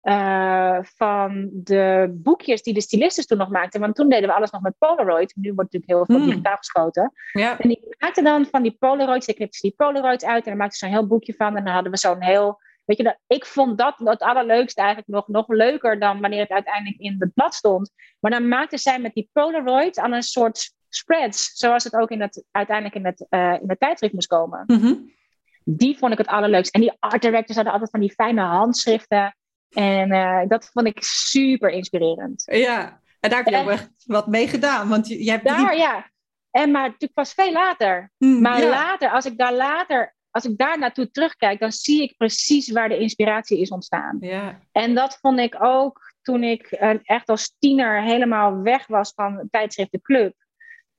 [0.03, 3.79] uh, van de boekjes die de stylisten toen nog maakten.
[3.79, 5.35] Want toen deden we alles nog met Polaroid.
[5.35, 6.29] Nu wordt natuurlijk heel veel mm.
[6.29, 7.11] digitaal geschoten.
[7.31, 7.59] Ja.
[7.59, 10.77] En die maakten dan van die Polaroids, ik knipte die Polaroids uit en dan maakte
[10.77, 11.57] ze zo'n heel boekje van.
[11.57, 12.59] En dan hadden we zo'n heel.
[12.85, 16.49] Weet je, dat, ik vond dat het allerleukste eigenlijk nog, nog leuker dan wanneer het
[16.49, 17.91] uiteindelijk in het blad stond.
[18.19, 22.21] Maar dan maakten zij met die Polaroids aan een soort spreads, zoals het ook in
[22.21, 24.63] het, uiteindelijk in het, uh, in het tijdschrift moest komen.
[24.67, 25.15] Mm
[25.63, 26.73] Die vond ik het allerleukst.
[26.73, 29.35] En die art directors hadden altijd van die fijne handschriften.
[29.69, 32.43] En uh, dat vond ik super inspirerend.
[32.45, 34.89] Ja, en daar heb je ook echt wat mee gedaan.
[34.89, 36.11] Want je, je hebt daar, ja.
[36.51, 38.11] En maar natuurlijk pas veel later.
[38.17, 42.17] Hmm, maar later, als ik daar later, als ik daar naartoe terugkijk, dan zie ik
[42.17, 44.17] precies waar de inspiratie is ontstaan.
[44.19, 44.59] Ja.
[44.71, 49.47] En dat vond ik ook toen ik uh, echt als tiener helemaal weg was van
[49.51, 50.33] tijdschrift De Club.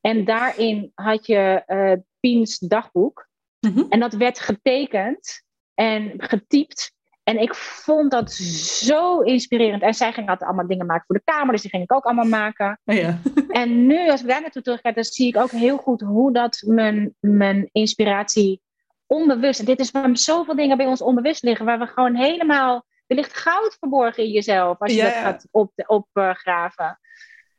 [0.00, 3.28] En daarin had je uh, Piens dagboek.
[3.60, 3.86] Mm -hmm.
[3.88, 5.42] En dat werd getekend
[5.74, 6.92] en getypt
[7.28, 9.82] en ik vond dat zo inspirerend.
[9.82, 12.04] En zij ging altijd allemaal dingen maken voor de kamer, dus die ging ik ook
[12.04, 12.80] allemaal maken.
[12.84, 13.18] Oh ja.
[13.48, 16.62] en nu, als ik daar naartoe terugkijk, dan zie ik ook heel goed hoe dat
[16.66, 18.62] mijn, mijn inspiratie
[19.06, 19.60] onbewust.
[19.60, 22.86] En dit is waarom zoveel dingen bij ons onbewust liggen, waar we gewoon helemaal.
[23.06, 25.46] Er ligt goud verborgen in jezelf als je dat gaat
[25.86, 26.98] opgraven.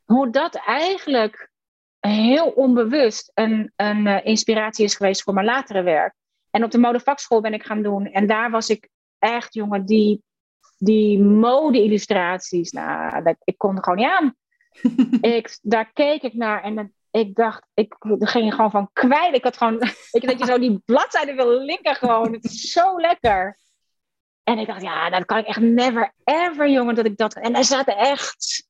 [0.04, 1.50] Op, hoe dat eigenlijk
[2.00, 6.14] heel onbewust een, een uh, inspiratie is geweest voor mijn latere werk.
[6.50, 8.06] En op de modevakschool ben ik gaan doen.
[8.06, 8.88] En daar was ik
[9.20, 10.22] echt, jongen, die,
[10.78, 14.34] die mode-illustraties, nou, dat, ik kon er gewoon niet aan.
[15.36, 19.34] ik, daar keek ik naar en ik dacht, ik ging gewoon van kwijt.
[19.34, 19.78] Ik had gewoon,
[20.10, 22.32] weet je, dat je zo die bladzijde wil linken gewoon.
[22.32, 23.58] Het is zo lekker.
[24.42, 27.34] En ik dacht, ja, dat kan ik echt never ever, jongen, dat ik dat...
[27.34, 28.68] En er zaten echt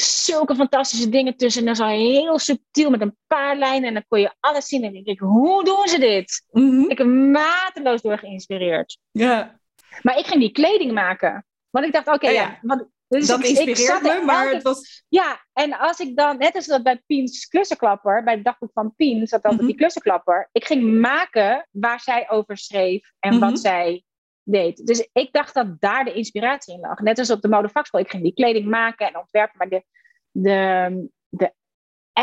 [0.00, 1.60] zulke fantastische dingen tussen.
[1.60, 3.88] En dat was heel subtiel met een paar lijnen.
[3.88, 4.84] En dan kon je alles zien.
[4.84, 6.46] En ik dacht, hoe doen ze dit?
[6.50, 6.90] Mhm.
[6.90, 8.98] Ik ben mateloos door geïnspireerd.
[9.10, 9.57] Ja.
[10.02, 11.46] Maar ik ging die kleding maken.
[11.70, 12.58] Want ik dacht, oké, oh ja.
[12.62, 15.04] Want, dus dat inspireert me, maar het was...
[15.08, 18.94] Ja, en als ik dan, net als dat bij Piens klussenklapper, bij het dagboek van
[18.96, 19.78] Pien zat altijd die mhm.
[19.78, 20.48] klussenklapper.
[20.52, 23.58] Ik ging maken waar zij over schreef en wat mhm.
[23.58, 24.04] zij
[24.42, 24.86] deed.
[24.86, 26.98] Dus ik dacht dat daar de inspiratie in lag.
[26.98, 28.00] Net als op de modevakschool.
[28.00, 29.84] Ik ging die kleding maken en ontwerpen, maar de,
[30.30, 31.10] de,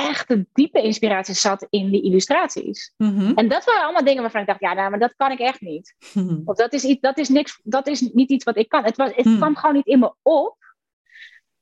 [0.02, 2.94] de echte diepe inspiratie zat in die illustraties.
[2.98, 3.32] Mhm.
[3.36, 5.62] En dat waren allemaal dingen waarvan ik dacht, ja, nou, maar dat kan ik echt
[5.62, 5.96] niet.
[6.46, 8.84] Of dat is, iets, dat, is niks, dat is niet iets wat ik kan.
[8.84, 9.38] Het, was, het mhm.
[9.38, 10.58] kwam gewoon niet in me op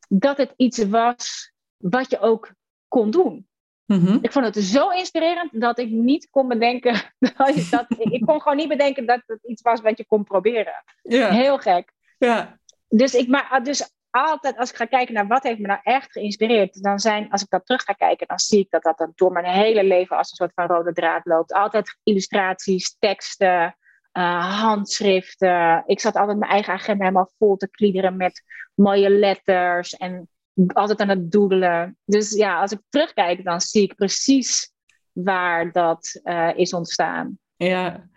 [0.09, 2.53] dat het iets was wat je ook
[2.87, 3.47] kon doen.
[3.85, 4.17] Mhm.
[4.21, 6.93] Ik vond het zo inspirerend dat ik niet kon bedenken.
[7.37, 10.83] Dat, dat, ik kon gewoon niet bedenken dat het iets was wat je kon proberen.
[11.01, 11.93] Heel gek.
[12.17, 12.59] Ja.
[12.87, 16.11] Dus, ik, maar, dus altijd als ik ga kijken naar wat heeft me nou echt
[16.11, 19.31] geïnspireerd, dan zijn, als ik dat terug ga kijken, dan zie ik dat dat door
[19.31, 21.53] mijn hele leven als een soort van rode draad loopt.
[21.53, 23.77] Altijd illustraties, teksten,
[24.13, 25.83] uh, handschriften.
[25.85, 28.43] Ik zat altijd mijn eigen agenda helemaal vol te kliederen met
[28.75, 30.29] mooie letters en
[30.67, 31.97] altijd aan het doodelen.
[32.05, 34.71] Dus ja, als ik terugkijk, dan zie ik precies
[35.11, 37.39] waar dat uh, is ontstaan.
[37.55, 38.09] Ja.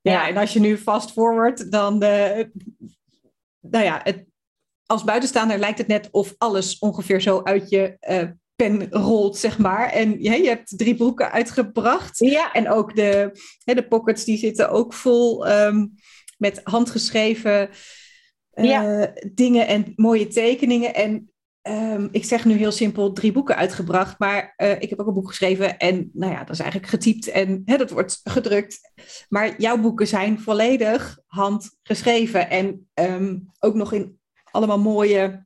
[0.00, 2.50] ja, en als je nu fast forward, dan de,
[3.60, 4.29] nou ja, het,
[4.90, 8.22] als buitenstaander lijkt het net of alles ongeveer zo uit je uh,
[8.54, 9.88] pen rolt, zeg maar.
[9.90, 12.18] En ja, je hebt drie boeken uitgebracht.
[12.18, 12.52] Ja.
[12.52, 13.30] En ook de,
[13.64, 15.94] hè, de pockets die zitten ook vol um,
[16.38, 17.68] met handgeschreven
[18.54, 20.94] uh, dingen en mooie tekeningen.
[20.94, 21.30] En
[21.68, 25.14] um, ik zeg nu heel simpel drie boeken uitgebracht, maar uh, ik heb ook een
[25.14, 28.80] boek geschreven en nou ja, dat is eigenlijk getypt en hè, dat wordt gedrukt.
[29.28, 34.19] Maar jouw boeken zijn volledig handgeschreven en um, ook nog in
[34.50, 35.44] allemaal mooie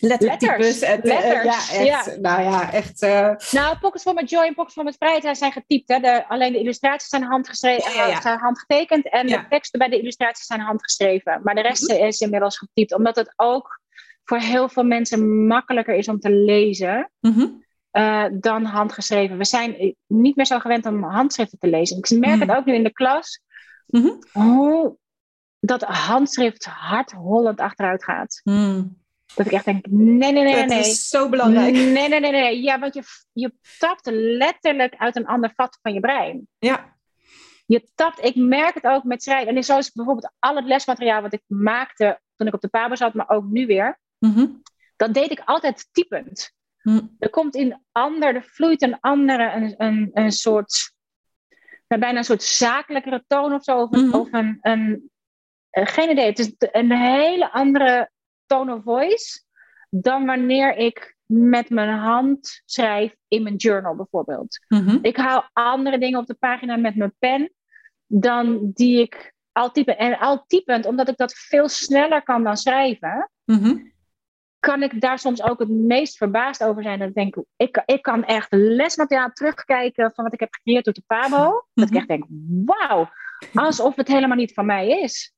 [0.00, 0.80] lettertypes.
[0.80, 3.02] En, letters, ja, echt, Nou ja, echt.
[3.02, 3.34] Uh...
[3.50, 5.88] Nou, Pockets for Joy en Pockets for Vrijheid zijn getypt.
[5.88, 5.98] Hè.
[5.98, 10.46] De, alleen de illustraties zijn, handgeschreven, ja, zijn handgetekend en de teksten bij de illustraties
[10.46, 11.40] zijn handgeschreven.
[11.42, 12.04] Maar de rest mhm.
[12.04, 13.80] is inmiddels getypt, omdat het ook
[14.24, 17.10] voor heel veel mensen makkelijker is om te lezen.
[17.20, 17.46] Mhm.
[17.92, 19.38] Uh, dan handgeschreven.
[19.38, 21.98] We zijn niet meer zo gewend om handschriften te lezen.
[21.98, 22.58] Ik merk het mhm.
[22.58, 23.40] ook nu in de klas.
[24.32, 24.96] Hoe
[25.60, 28.40] dat handschrift hardhollend achteruit gaat.
[29.34, 30.66] Dat ik echt denk, nee, nee, nee, nee.
[30.66, 31.72] Dat is zo belangrijk.
[31.72, 32.62] Nee, nee, nee, nee.
[32.62, 36.48] Ja, want je, je tapt letterlijk uit een ander vat van je brein.
[36.58, 36.98] Ja.
[37.66, 39.56] Je tapt, ik merk het ook met schrijven.
[39.56, 42.94] En zo is bijvoorbeeld al het lesmateriaal wat ik maakte toen ik op de Pabo
[42.94, 43.98] zat, maar ook nu weer.
[44.18, 44.62] Mm
[44.96, 46.52] Dat deed ik altijd typend.
[46.82, 47.16] Mm.
[47.18, 50.94] Er komt in ander, er vloeit een andere, een, een, een soort,
[51.86, 53.78] bijna een soort zakelijkere toon of zo.
[53.78, 55.10] Of, mm of een, een,
[55.70, 56.26] een, geen idee.
[56.26, 58.10] Het is een hele andere
[58.46, 59.42] tone of voice
[59.90, 64.64] dan wanneer ik met mijn hand schrijf in mijn journal bijvoorbeeld.
[64.68, 64.98] Mhm.
[65.02, 67.52] Ik hou andere dingen op de pagina met mijn pen
[68.06, 69.98] dan die ik al typen.
[69.98, 73.76] En al typend, omdat ik dat veel sneller kan dan schrijven, mhm.
[74.58, 76.98] kan ik daar soms ook het meest verbaasd over zijn.
[76.98, 80.94] Dat ik denk, ik, ik kan echt lesmateriaal terugkijken van wat ik heb gecreëerd door
[80.94, 81.66] de Pabo.
[81.74, 81.98] Dat ik mhm.
[81.98, 82.24] echt denk,
[82.64, 83.10] wauw,
[83.54, 85.34] alsof het helemaal niet van mij is.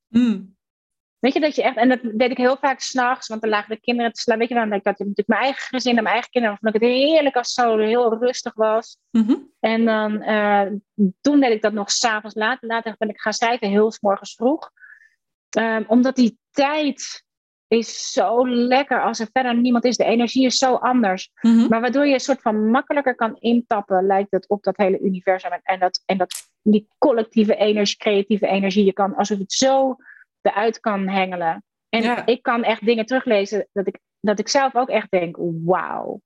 [1.18, 3.74] Weet je dat je echt, en dat deed ik heel vaak s'nachts, want dan lagen
[3.74, 4.38] de kinderen te slaan.
[4.38, 4.72] Weet je waarom?
[4.72, 6.58] Ik had natuurlijk mijn eigen gezin en mijn eigen kinderen.
[6.60, 8.98] Vond ik het heerlijk als het zo heel rustig was.
[9.10, 9.34] Mhm.
[9.60, 10.66] En dan, uh,
[11.20, 12.58] toen deed ik dat nog s'avonds laat.
[12.60, 14.70] Later ben ik gaan schrijven, heel s morgens vroeg.
[15.58, 17.24] Um, omdat die tijd
[17.68, 19.96] is zo lekker als er verder niemand is.
[19.96, 21.30] De energie is zo anders.
[21.40, 21.68] Mhm.
[21.68, 25.50] Maar waardoor je een soort van makkelijker kan intappen, lijkt het op dat hele universum.
[25.62, 28.84] En, dat, en dat, die collectieve energie, creatieve energie.
[28.84, 29.96] Je kan alsof het zo
[30.42, 31.64] eruit kan hengelen.
[31.88, 36.20] En ik kan echt dingen teruglezen dat ik, dat ik zelf ook echt denk, wauw.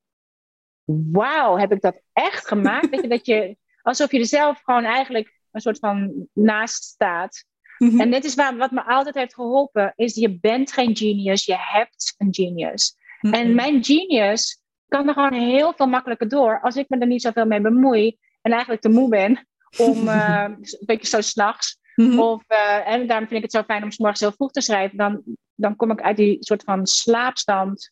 [0.85, 2.89] Wauw, heb ik dat echt gemaakt?
[2.89, 7.45] Weet je, dat je, alsof je er zelf gewoon eigenlijk een soort van naast staat.
[7.79, 8.01] Mhm.
[8.01, 11.57] En dit is waar, wat me altijd heeft geholpen, is je bent geen genius, je
[11.59, 12.97] hebt een genius.
[13.21, 13.35] Mhm.
[13.35, 17.23] En mijn genius kan er gewoon heel veel makkelijker door als ik me er niet
[17.23, 19.47] zoveel mee bemoei en eigenlijk te moe ben
[19.79, 22.19] om uh, een beetje zo s'nachts Mhm.
[22.19, 24.61] Of, uh, en daarom vind ik het zo fijn om s morgens heel vroeg te
[24.61, 24.99] schrijven.
[24.99, 25.23] Dan,
[25.55, 27.91] dan kom ik uit die soort van slaapstand.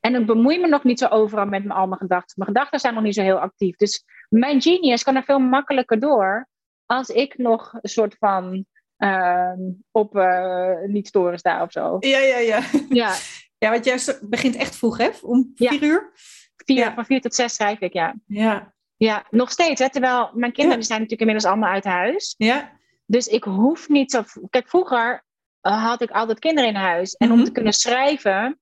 [0.00, 2.34] En ik bemoei me nog niet zo overal met al mijn gedachten.
[2.36, 3.76] Mijn gedachten zijn nog niet zo heel actief.
[3.76, 6.48] Dus mijn genius kan er veel makkelijker door
[6.86, 8.66] als ik nog een soort van
[8.98, 9.52] uh,
[9.90, 11.96] op uh, niet storen sta of zo.
[12.00, 12.62] Ja, ja, ja.
[12.88, 13.14] Ja,
[13.58, 15.10] ja want jij begint echt vroeg, hè?
[15.22, 16.12] Om vier uur?
[16.56, 16.94] Vier, ja.
[16.94, 18.14] Van vier tot zes schrijf ik, ja.
[18.26, 18.74] Ja.
[19.06, 19.80] Ja, nog steeds.
[19.80, 19.90] Hè?
[19.90, 22.34] Terwijl mijn kinderen zijn natuurlijk inmiddels allemaal uit huis.
[22.38, 22.72] Ja.
[23.06, 24.22] Dus ik hoef niet zo.
[24.50, 25.24] Kijk, vroeger
[25.62, 27.14] uh, had ik altijd kinderen in huis.
[27.14, 27.44] En om mhm.
[27.44, 28.60] te kunnen schrijven,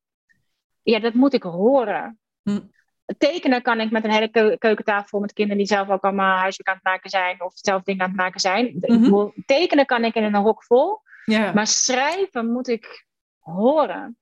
[0.82, 2.18] ja, dat moet ik horen.
[2.42, 2.60] Mhm.
[3.18, 6.74] Tekenen kan ik met een hele keukentafel met kinderen die zelf ook allemaal huiswerk aan
[6.74, 8.76] het maken zijn of zelf dingen aan het maken zijn.
[8.80, 9.28] Mhm.
[9.46, 11.00] Tekenen kan ik in een hok vol.
[11.26, 13.06] Maar schrijven moet ik
[13.38, 14.18] horen.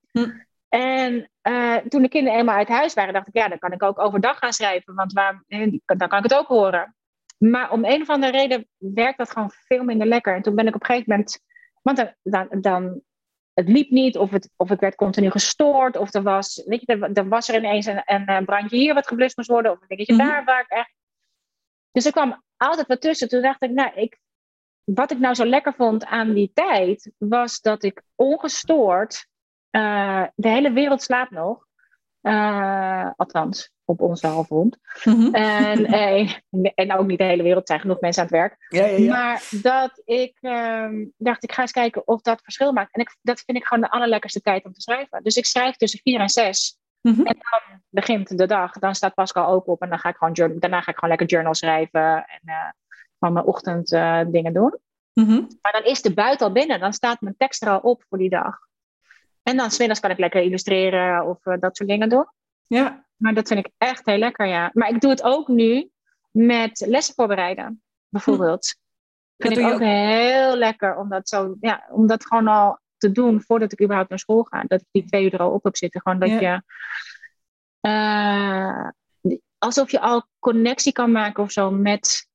[0.68, 3.82] En uh, toen de kinderen eenmaal uit huis waren, dacht ik, ja, dan kan ik
[3.82, 5.44] ook overdag gaan schrijven, want waar,
[5.84, 6.96] dan kan ik het ook horen.
[7.38, 10.34] Maar om een of andere reden werkt dat gewoon veel minder lekker.
[10.34, 11.40] En toen ben ik op een gegeven moment.
[11.82, 13.02] Want dan, dan, dan
[13.54, 17.10] het liep niet, of, het, of ik werd continu gestoord, of er was, weet je,
[17.14, 20.12] er, was er ineens een, een, brandje hier wat geblust moest worden, of een dingetje
[20.12, 20.94] mm daar waar ik echt.
[21.92, 23.28] Dus er kwam altijd wat tussen.
[23.28, 24.18] Toen dacht ik, nou, ik,
[24.84, 29.26] wat ik nou zo lekker vond aan die tijd, was dat ik ongestoord,
[29.76, 31.66] uh, de hele wereld slaapt nog,
[32.22, 34.78] uh, althans, op onze halfrond.
[35.04, 36.40] Mm en, eh,
[36.74, 38.56] en ook niet de hele wereld, zijn genoeg mensen aan het werk.
[38.68, 39.10] Ja, ja, ja.
[39.10, 42.94] Maar dat ik ehm, dacht, ik ga eens kijken of dat verschil maakt.
[42.94, 45.22] En ik, dat vind ik gewoon de allerlekkerste tijd om te schrijven.
[45.22, 46.78] Dus ik schrijf tussen vier en zes.
[47.00, 47.20] Mhm.
[47.20, 48.72] En dan begint de dag.
[48.72, 51.26] Dan staat Pascal ook op en dan ga ik gewoon daarna ga ik gewoon lekker
[51.26, 52.54] journal schrijven en uh,
[53.18, 53.88] van mijn ochtend
[54.32, 54.78] dingen doen.
[55.12, 55.44] Mhm.
[55.60, 56.80] Maar dan is de buiten al binnen.
[56.80, 58.58] Dan staat mijn tekst er al op voor die dag.
[59.48, 62.26] En dan smiddags kan ik lekker illustreren of dat soort dingen doen.
[62.66, 63.06] Ja.
[63.16, 64.70] Maar dat vind ik echt heel lekker, ja.
[64.72, 65.90] Maar ik doe het ook nu
[66.30, 68.74] met lessen voorbereiden, bijvoorbeeld.
[69.36, 69.46] Hm.
[69.46, 73.42] Vind ik ook, heel lekker om dat, zo, ja, om dat gewoon al te doen
[73.42, 74.62] voordat ik überhaupt naar school ga.
[74.66, 76.00] Dat ik die twee uur er al op heb zitten.
[76.00, 76.62] Gewoon dat je...
[77.80, 78.88] Uh,
[79.58, 82.28] alsof je al connectie kan maken of zo met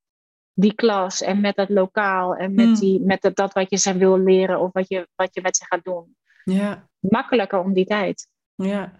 [0.54, 2.74] die klas en met dat lokaal en met, hm.
[2.74, 5.58] die, met dat, dat wat je ze wil leren of wat je, wat je met
[5.58, 6.15] ze gaat doen.
[6.43, 6.89] Ja.
[7.01, 8.27] Makkelijker om die tijd.
[8.55, 8.93] Ja.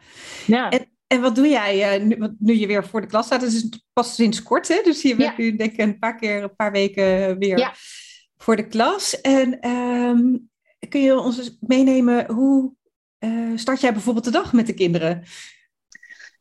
[0.47, 0.71] ja.
[1.07, 3.41] En wat doe jij uh, nu, nu, je weer voor de klas staat?
[3.41, 4.81] Het is pas sinds kort, hè?
[4.83, 7.77] Dus je bent nu denk ik een paar keer, een paar weken weer
[8.37, 9.21] voor de klas.
[9.21, 10.49] En um,
[10.89, 12.73] kun je ons meenemen, hoe
[13.19, 15.23] uh, start jij bijvoorbeeld de dag met de kinderen?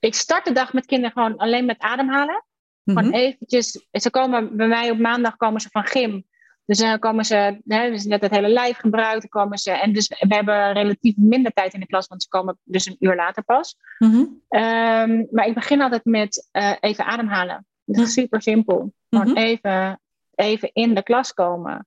[0.00, 2.44] Ik start de dag met kinderen gewoon alleen met ademhalen.
[2.84, 3.14] Gewoon mhm.
[3.14, 6.24] eventjes, ze komen bij mij op maandag komen ze van gym.
[6.70, 9.70] Dus dan komen ze, hè, dus net het hele lijf gebruikt, komen ze.
[9.70, 12.96] En dus we hebben relatief minder tijd in de klas, want ze komen dus een
[12.98, 13.76] uur later pas.
[13.98, 14.24] Mhm.
[14.48, 17.66] Ehm, maar ik begin altijd met uh, even ademhalen.
[17.84, 18.10] Dat is mhm.
[18.10, 18.92] super simpel.
[19.08, 20.00] Gewoon even,
[20.34, 21.86] even in de klas komen.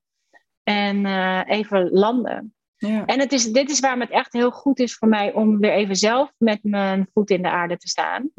[0.64, 2.54] En uh, even landen.
[2.78, 3.06] Ja.
[3.06, 5.74] En het is, dit is waarom het echt heel goed is voor mij om weer
[5.74, 8.30] even zelf met mijn voet in de aarde te staan.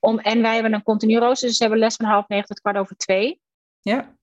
[0.00, 2.60] om, en wij hebben een continu rooster, dus we hebben les van half negen tot
[2.60, 3.40] kwart over twee.
[3.80, 4.14] Ja.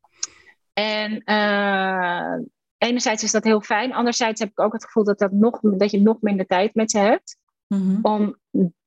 [0.73, 2.45] En uh,
[2.77, 3.93] enerzijds is dat heel fijn.
[3.93, 6.91] Anderzijds heb ik ook het gevoel dat, dat, nog, dat je nog minder tijd met
[6.91, 7.37] ze hebt.
[7.67, 7.99] Mhm.
[8.01, 8.37] Om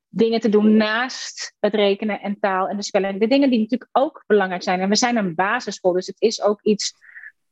[0.09, 3.21] dingen te doen naast het rekenen en taal en de spelling.
[3.21, 4.81] De dingen die natuurlijk ook belangrijk zijn.
[4.81, 6.95] En we zijn een basisschool, dus het is ook iets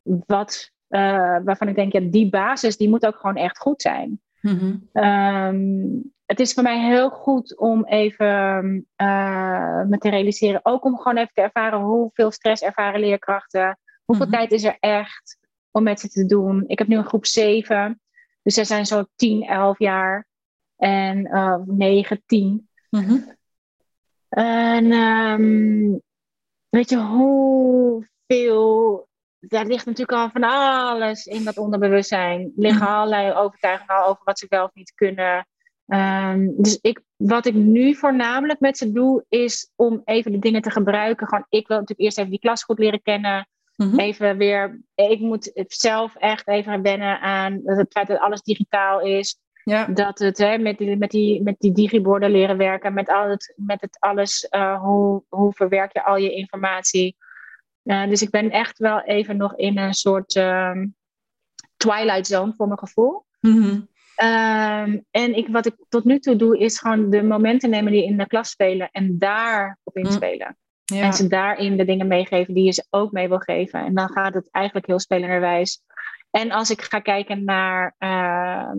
[0.01, 4.21] wat, uh, waarvan ik denk, ja, die basis die moet ook gewoon echt goed zijn.
[4.41, 4.75] Mhm.
[4.91, 5.85] Ehm,
[6.25, 11.17] het is voor mij heel goed om even uh, me te realiseren, ook om gewoon
[11.17, 14.35] even te ervaren hoeveel stress ervaren leerkrachten, Hoeveel mhm.
[14.35, 15.37] tijd is er echt
[15.71, 16.63] om met ze te doen?
[16.67, 18.01] Ik heb nu een groep 7.
[18.43, 20.27] Dus zij zijn zo 10, 11 jaar.
[20.75, 22.69] En uh, 9, 10.
[24.29, 26.01] En um,
[26.69, 29.07] weet je hoeveel.
[29.39, 32.41] Daar ligt natuurlijk al van alles in dat onderbewustzijn.
[32.41, 32.91] Er liggen mhm.
[32.91, 35.47] allerlei overtuigingen over wat ze wel of niet kunnen.
[35.87, 40.61] Um, dus ik, wat ik nu voornamelijk met ze doe, is om even de dingen
[40.61, 41.27] te gebruiken.
[41.27, 43.47] Gewoon, ik wil natuurlijk eerst even die klas goed leren kennen.
[43.75, 43.99] Mhm.
[43.99, 49.39] Even weer, ik moet zelf echt even wennen aan het feit dat alles digitaal is.
[49.63, 49.85] Ja.
[49.85, 53.53] Dat het hè, met, die, met, die, met die digiborden leren werken, met, al het,
[53.55, 57.15] met het alles, uh, hoe, hoe verwerk je al je informatie.
[57.83, 60.81] Uh, dus ik ben echt wel even nog in een soort uh,
[61.77, 63.25] twilight zone voor mijn gevoel.
[63.39, 68.03] Mm en ik, wat ik tot nu toe doe, is gewoon de momenten nemen die
[68.03, 70.35] in de klas spelen en daarop mhm.
[70.85, 73.85] En ze daarin de dingen meegeven die je ze ook mee wil geven.
[73.85, 75.83] En dan gaat het eigenlijk heel spelenderwijs.
[76.31, 78.71] En als ik ga kijken naar uh,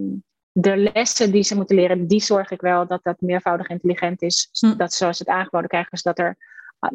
[0.53, 4.49] de lessen die ze moeten leren, die zorg ik wel dat dat meervoudig intelligent is.
[4.61, 4.77] Hm.
[4.77, 6.37] Dat zoals het aangeboden krijgen, is dat er.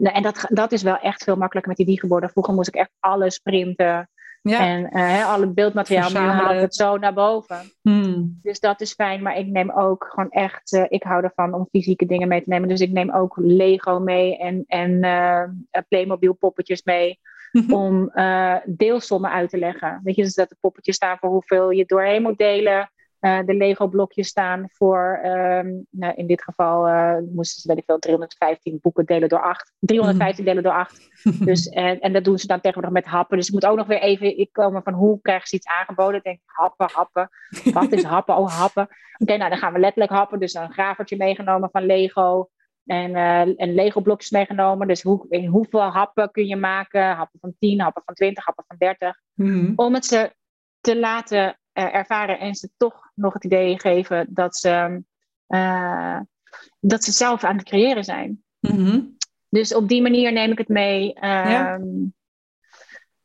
[0.01, 2.29] En dat, dat is wel echt veel makkelijker met die diegeboden.
[2.29, 4.09] Vroeger moest ik echt alles printen.
[4.41, 4.59] Ja.
[4.59, 7.71] En uh, alle beeldmateriaal, nu haal ik het zo naar boven.
[7.81, 8.39] Hmm.
[8.41, 9.21] Dus dat is fijn.
[9.21, 12.49] Maar ik neem ook gewoon echt, uh, ik hou ervan om fysieke dingen mee te
[12.49, 12.69] nemen.
[12.69, 17.19] Dus ik neem ook Lego mee en, en uh, Playmobil poppetjes mee.
[17.69, 18.11] om
[18.65, 19.99] deelsommen uit te leggen.
[20.03, 22.91] Weet je, dus dat de poppetjes staan voor hoeveel je doorheen moet delen.
[23.21, 27.83] Uh, de Lego-blokjes staan voor, um, nou, in dit geval uh, moesten ze, weet ik
[27.85, 29.73] veel, 315 boeken delen door 8.
[29.79, 31.09] 315 delen door 8.
[31.45, 33.37] dus, en, en dat doen ze dan tegenwoordig met happen.
[33.37, 36.15] Dus ik moet ook nog weer even komen van hoe krijgen ze iets aangeboden.
[36.15, 37.29] Ik denk, happen, happen.
[37.73, 38.37] Wat is happen?
[38.37, 38.87] Oh, happen.
[39.17, 40.39] Oké, nou dan gaan we letterlijk happen.
[40.39, 42.49] Dus een gravertje meegenomen van Lego.
[42.85, 44.87] En, uh, en Lego-blokjes meegenomen.
[44.87, 47.15] Dus hoe, hoeveel happen kun je maken?
[47.15, 49.19] Happen van 10, happen van 20, happen van 30.
[49.33, 50.35] Mm Om het ze
[50.79, 55.03] te laten ervaren en ze toch nog het idee geven dat ze,
[55.47, 56.19] uh,
[56.79, 58.43] dat ze zelf aan het creëren zijn.
[58.59, 59.01] Mhm.
[59.49, 61.13] Dus op die manier neem ik het mee.
[61.13, 61.73] Ja.
[61.73, 61.87] Ehm,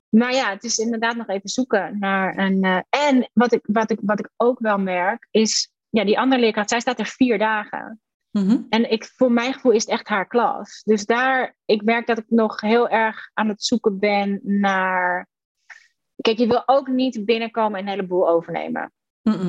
[0.09, 2.65] maar ja, het is inderdaad nog even zoeken naar een.
[2.65, 5.73] Uh, en wat ik, wat, ik, wat ik ook wel merk is.
[5.89, 8.01] Ja, die andere leerkracht, zij staat er vier dagen.
[8.31, 8.61] Mhm.
[8.69, 10.83] En ik, voor mijn gevoel is het echt haar klas.
[10.85, 15.29] Dus daar, ik merk dat ik nog heel erg aan het zoeken ben naar
[16.27, 18.93] Kijk, je wil ook niet binnenkomen en een heleboel overnemen.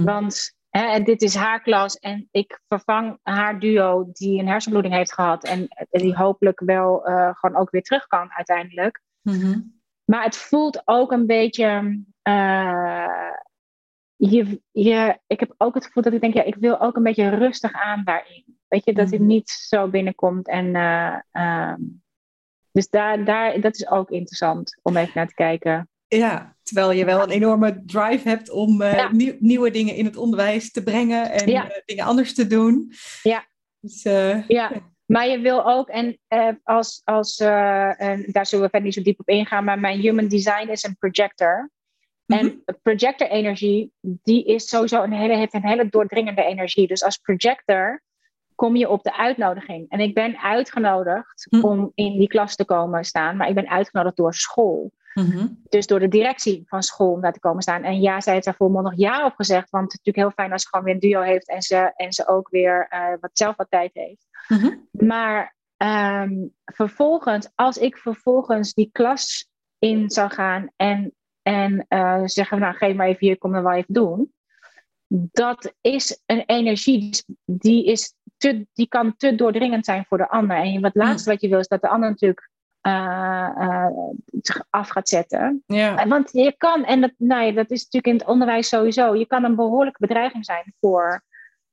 [0.03, 5.13] Want hè, dit is haar klas en ik vervang haar duo die een hersenbloeding heeft
[5.13, 9.01] gehad en die hopelijk wel uh, gewoon ook weer terug kan uiteindelijk.
[9.21, 9.81] Mm-hmm.
[10.05, 12.01] Maar het voelt ook een beetje.
[12.29, 13.33] Uh,
[14.15, 17.03] je, je, ik heb ook het gevoel dat ik denk, ja, ik wil ook een
[17.03, 18.57] beetje rustig aan daarin.
[18.67, 19.27] Weet je, dat het mm-hmm.
[19.27, 20.47] niet zo binnenkomt.
[20.47, 20.65] En,
[21.31, 21.73] uh,
[22.71, 25.89] dus daar, daar, dat is ook interessant om even naar te kijken.
[26.07, 30.71] Ja, terwijl je wel een enorme drive hebt om uh, nieuwe dingen in het onderwijs
[30.71, 32.91] te brengen en uh, dingen anders te doen.
[33.23, 33.45] Ja.
[33.79, 34.71] Dus, uh, ja.
[35.05, 36.19] Maar je wil ook, en
[36.63, 40.27] als, als en daar zullen we verder niet zo diep op ingaan, maar mijn human
[40.27, 41.69] design is een projector.
[42.25, 42.63] Mm -hmm.
[42.65, 46.87] En projector energie, die is sowieso een hele, heeft een hele doordringende energie.
[46.87, 48.01] Dus als projector
[48.57, 49.89] kom je op de uitnodiging.
[49.89, 51.63] En ik ben uitgenodigd mm.
[51.63, 54.91] om in die klas te komen staan, maar ik ben uitgenodigd door school.
[55.17, 55.47] Mhm.
[55.69, 57.83] Dus door de directie van school om daar te komen staan.
[57.83, 59.69] En ja, zij heeft daar volmondig ja op gezegd.
[59.69, 61.91] Want het is natuurlijk heel fijn als ze gewoon weer een duo heeft en ze,
[61.95, 64.27] en ze ook weer uh, wat zelf wat tijd heeft.
[64.47, 64.75] Mhm.
[64.91, 69.49] Maar um, vervolgens, als ik vervolgens die klas
[69.79, 73.73] in zou gaan en, en uh, zeggen, nou geef maar even hier, kom dan wel
[73.73, 74.33] even doen.
[75.31, 80.57] dat is een energie die, is te, die kan te doordringend zijn voor de ander.
[80.57, 82.49] En het laatste wat je wil is dat de ander natuurlijk
[82.87, 83.87] uh,
[84.69, 85.63] af gaat zetten.
[85.65, 86.07] Ja.
[86.07, 89.25] Want je kan, en dat, nou ja, dat is natuurlijk in het onderwijs sowieso, je
[89.25, 91.23] kan een behoorlijke bedreiging zijn voor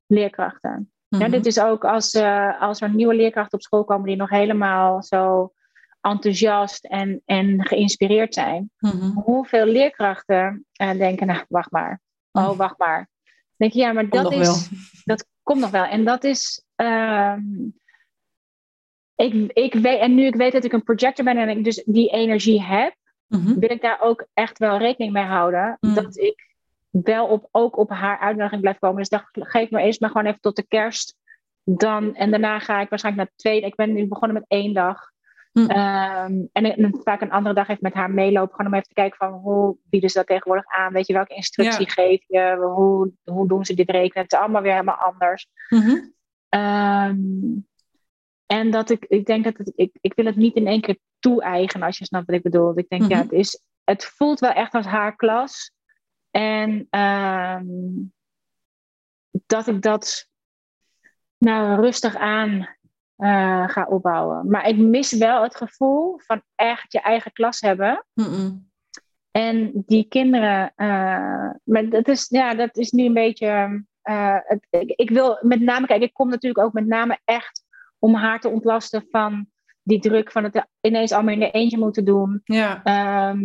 [0.07, 0.93] leerkrachten.
[1.09, 1.31] ja, mhm.
[1.31, 5.03] dit is ook als, uh, als er nieuwe leerkrachten op school komen die nog helemaal
[5.03, 5.53] zo
[6.01, 8.71] enthousiast en, en geïnspireerd zijn.
[8.79, 9.11] Mhm.
[9.11, 12.01] Hoeveel leerkrachten denken, nou, wacht maar.
[12.33, 12.57] Oh, mhm.
[12.57, 13.09] wacht maar.
[13.57, 14.69] denk je, ja, maar dat is.
[15.05, 15.85] Dat komt nog wel.
[15.85, 16.65] En dat is.
[16.75, 17.43] Ehm,
[19.17, 21.83] ik, ik weet, en nu ik weet dat ik een projector ben en ik dus
[21.87, 22.95] die energie heb,
[23.27, 23.59] mhm.
[23.59, 25.77] wil ik daar ook echt wel rekening mee houden.
[25.81, 25.95] Mhm.
[25.95, 26.55] Dat ik
[26.91, 28.97] wel op, ook op haar uitnodiging blijf komen.
[28.97, 31.17] Dus dacht, geef me eerst maar gewoon even tot de kerst.
[31.65, 33.61] Dan, en daarna ga ik waarschijnlijk naar twee.
[33.61, 35.13] Ik ben nu begonnen met één dag.
[35.53, 35.71] Mhm.
[35.71, 38.55] Ehm, en, en, vaak een andere dag even met haar meelopen.
[38.55, 40.93] Gewoon om even te kijken van hoe bieden ze dat tegenwoordig aan.
[40.93, 42.57] Weet je, welke instructie geef je?
[42.75, 44.23] Hoe, hoe doen ze dit rekenen?
[44.23, 45.47] Het is allemaal weer helemaal anders.
[46.49, 47.67] Um,
[48.47, 50.99] en dat ik, ik denk dat het, ik, ik wil het niet in één keer
[51.19, 52.79] toe-eigenen, als je snapt wat ik bedoel.
[52.79, 53.23] Ik denk, ja, mhm.
[53.23, 55.73] het, is, het voelt wel echt als haar klas.
[56.31, 57.67] En ehm,
[59.31, 60.29] dat ik dat
[61.39, 62.69] nou rustig aan
[63.17, 64.51] uh, ga opbouwen.
[64.51, 68.07] Maar ik mis wel het gevoel van echt je eigen klas hebben.
[69.31, 73.85] En die kinderen, uh, maar dat is, ja, dat is nu een beetje.
[74.05, 77.64] Uh, het, ik, ik, wil met name, kijk, ik kom natuurlijk ook met name echt
[78.05, 79.47] om haar te ontlasten van
[79.83, 82.41] die druk van het ineens allemaal in de eentje moeten doen.
[82.45, 82.83] Ja.
[82.83, 83.45] Ehm,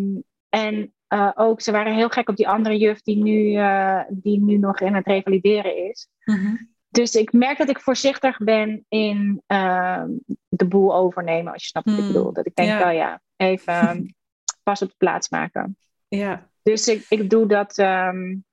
[0.49, 4.41] en uh, ook, ze waren heel gek op die andere juf die nu, uh, die
[4.41, 6.07] nu nog in het revalideren is.
[6.23, 6.55] Mhm.
[6.89, 10.03] Dus ik merk dat ik voorzichtig ben in uh,
[10.49, 12.13] de boel overnemen, als je snapt wat ik hmm.
[12.13, 12.33] bedoel.
[12.33, 12.89] Dat ik denk, ja.
[12.89, 14.01] oh ja, even ehm,
[14.63, 15.77] pas op de plaats maken.
[16.07, 16.49] Ja.
[16.61, 18.43] Dus ik, ik doe dat um,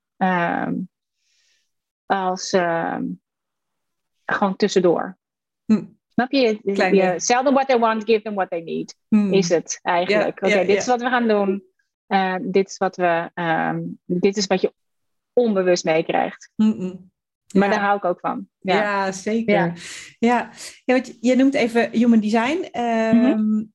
[2.07, 2.50] als
[4.24, 5.16] gewoon tussendoor.
[5.66, 5.84] Hm.
[6.08, 6.58] Snap je?
[6.62, 8.96] je sell them what they want, give them what they need.
[9.08, 9.32] Hmm.
[9.32, 10.42] Is het eigenlijk.
[10.42, 11.64] Oké, dit is wat we gaan doen.
[12.08, 14.72] Uh, dit, is wat we, um, dit is wat je
[15.32, 16.50] onbewust meekrijgt.
[16.56, 17.10] Mm
[17.52, 18.48] maar daar hou ik ook van.
[18.58, 19.54] Ja, ja zeker.
[19.54, 19.72] Ja.
[20.18, 20.50] Ja.
[20.84, 22.78] ja, je noemt even human design.
[22.80, 23.72] Um,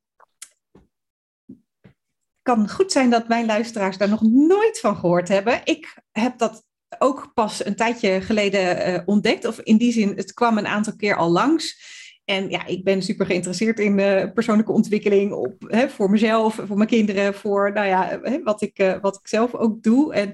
[2.41, 5.61] kan goed zijn dat mijn luisteraars daar nog nooit van gehoord hebben.
[5.63, 6.65] Ik heb dat
[6.99, 9.45] ook pas een tijdje geleden uh, ontdekt.
[9.45, 11.99] Of in die zin, het kwam een aantal keer al langs.
[12.25, 16.77] En ja, ik ben super geïnteresseerd in uh, persoonlijke ontwikkeling op, hè, voor mezelf, voor
[16.77, 20.13] mijn kinderen, voor nou ja, hè, wat, ik, uh, wat ik zelf ook doe.
[20.13, 20.29] En,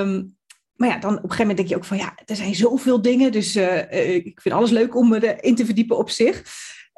[0.00, 0.36] um,
[0.74, 3.02] maar ja, dan op een gegeven moment denk je ook van ja, er zijn zoveel
[3.02, 3.32] dingen.
[3.32, 3.56] Dus
[3.90, 6.42] ik vind alles leuk om me erin te verdiepen op zich.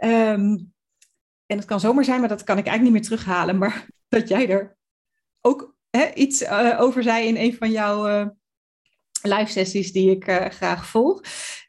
[0.05, 0.73] Um,
[1.47, 3.59] en het kan zomaar zijn, maar dat kan ik eigenlijk niet meer terughalen.
[3.59, 4.77] Maar dat jij er
[5.41, 6.49] ook hè, iets
[6.79, 8.35] over zei in een van jouw
[9.27, 11.21] live sessies die ik graag volg.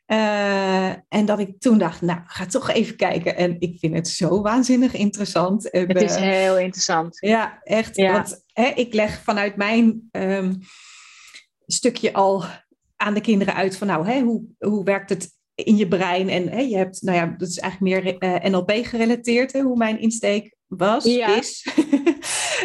[0.08, 3.36] Uh, en dat ik toen dacht, nou, ga toch even kijken.
[3.36, 5.68] En ik vind het zo waanzinnig interessant.
[5.72, 7.18] Het is heel interessant.
[7.20, 7.98] Ja, echt.
[7.98, 10.60] Want hè, ik leg vanuit mijn um,
[11.66, 12.44] stukje al
[12.96, 16.30] aan de kinderen uit van, nou, hè, hoe, hoe werkt het in je brein?
[16.30, 19.78] En hè, je hebt, nou ja, dat is eigenlijk meer eh, NLP gerelateerd, hè, hoe
[19.78, 21.68] mijn insteek was, is.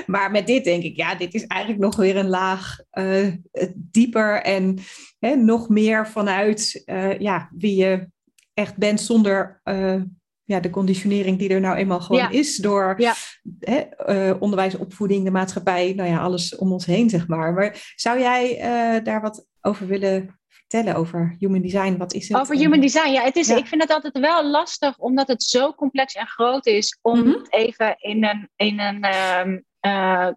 [0.07, 3.33] maar met dit denk ik, ja, dit is eigenlijk nog weer een laag uh,
[3.75, 4.79] dieper en
[5.19, 8.09] hè, nog meer vanuit uh, ja, wie je
[8.55, 10.03] echt bent zonder uh,
[10.45, 13.15] ja, de conditionering die er nou eenmaal gewoon is door ja.
[13.59, 17.53] hè, onderwijs, opvoeding, de maatschappij, nou ja, alles om ons heen, zeg maar.
[17.53, 18.59] Maar zou jij
[19.03, 20.41] daar wat over willen
[20.73, 21.97] vertellen over human design?
[21.97, 22.39] Wat is het?
[22.39, 23.23] Over human design, ja.
[23.23, 26.99] Het is, Ik vind het altijd wel lastig, omdat het zo complex en groot is,
[27.03, 27.29] om mhm.
[27.29, 29.05] het even in een, in een
[29.47, 30.29] um, uh,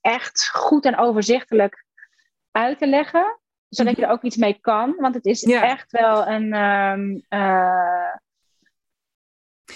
[0.00, 1.84] echt goed en overzichtelijk
[2.50, 3.40] uit te leggen.
[3.68, 4.94] Zodat je er ook iets mee kan.
[4.98, 6.54] Want het is echt wel een.
[6.54, 8.14] Um, uh,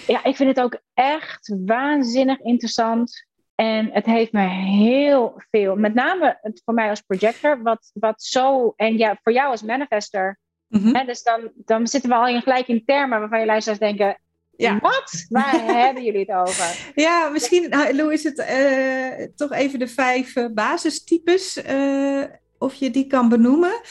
[0.07, 3.25] ja, ik vind het ook echt waanzinnig interessant.
[3.55, 4.47] En het heeft me
[4.79, 9.33] heel veel, met name het voor mij als projector, wat, wat zo, en ja, voor
[9.33, 10.39] jou als manifester.
[10.67, 13.79] Mm hè, dus dan, dan zitten we al in, gelijk in termen waarvan je luisteraars
[13.79, 14.17] denken:
[14.57, 14.79] ja.
[14.79, 15.25] Wat?
[15.29, 16.85] Waar hebben jullie het over?
[16.95, 22.23] Ja, misschien, nou, Lou, is het uh, toch even de vijf uh, basistypes, uh,
[22.57, 23.81] of je die kan benoemen.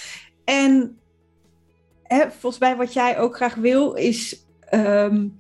[0.45, 0.99] En
[2.03, 5.39] hè, volgens mij wat jij ook graag wil, is um,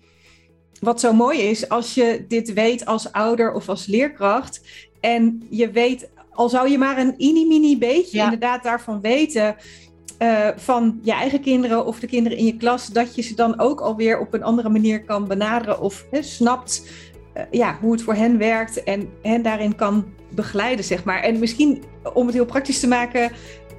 [0.80, 4.60] wat zo mooi is als je dit weet als ouder of als leerkracht.
[5.00, 9.56] En je weet, al zou je maar een mini-mini beetje inderdaad daarvan weten
[10.18, 13.60] uh, van je eigen kinderen of de kinderen in je klas, dat je ze dan
[13.60, 16.88] ook alweer op een andere manier kan benaderen of hè, snapt
[17.36, 21.20] uh, ja, hoe het voor hen werkt en hen daarin kan begeleiden, zeg maar.
[21.20, 21.82] En misschien
[22.14, 23.32] om het heel praktisch te maken,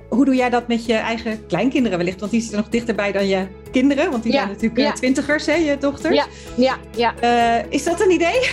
[0.09, 2.19] hoe doe jij dat met je eigen kleinkinderen wellicht?
[2.19, 4.91] Want die zitten nog dichterbij dan je kinderen, want die zijn natuurlijk ja.
[4.91, 6.15] twintigers, hè, je dochters.
[6.15, 6.25] Ja,
[6.55, 6.77] ja,
[7.21, 7.63] ja.
[7.69, 8.49] is dat een idee?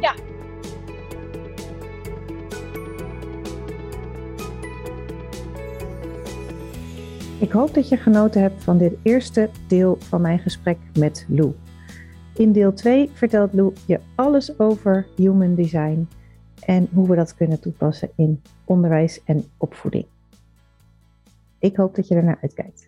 [0.00, 0.14] Ja,
[7.46, 11.54] Ik hoop dat je genoten hebt van dit eerste deel van mijn gesprek met Lou.
[12.34, 16.08] In deel 2 vertelt Lou je alles over human design
[16.60, 20.06] en hoe we dat kunnen toepassen in onderwijs en opvoeding.
[21.58, 22.85] Ik hoop dat je ernaar uitkijkt.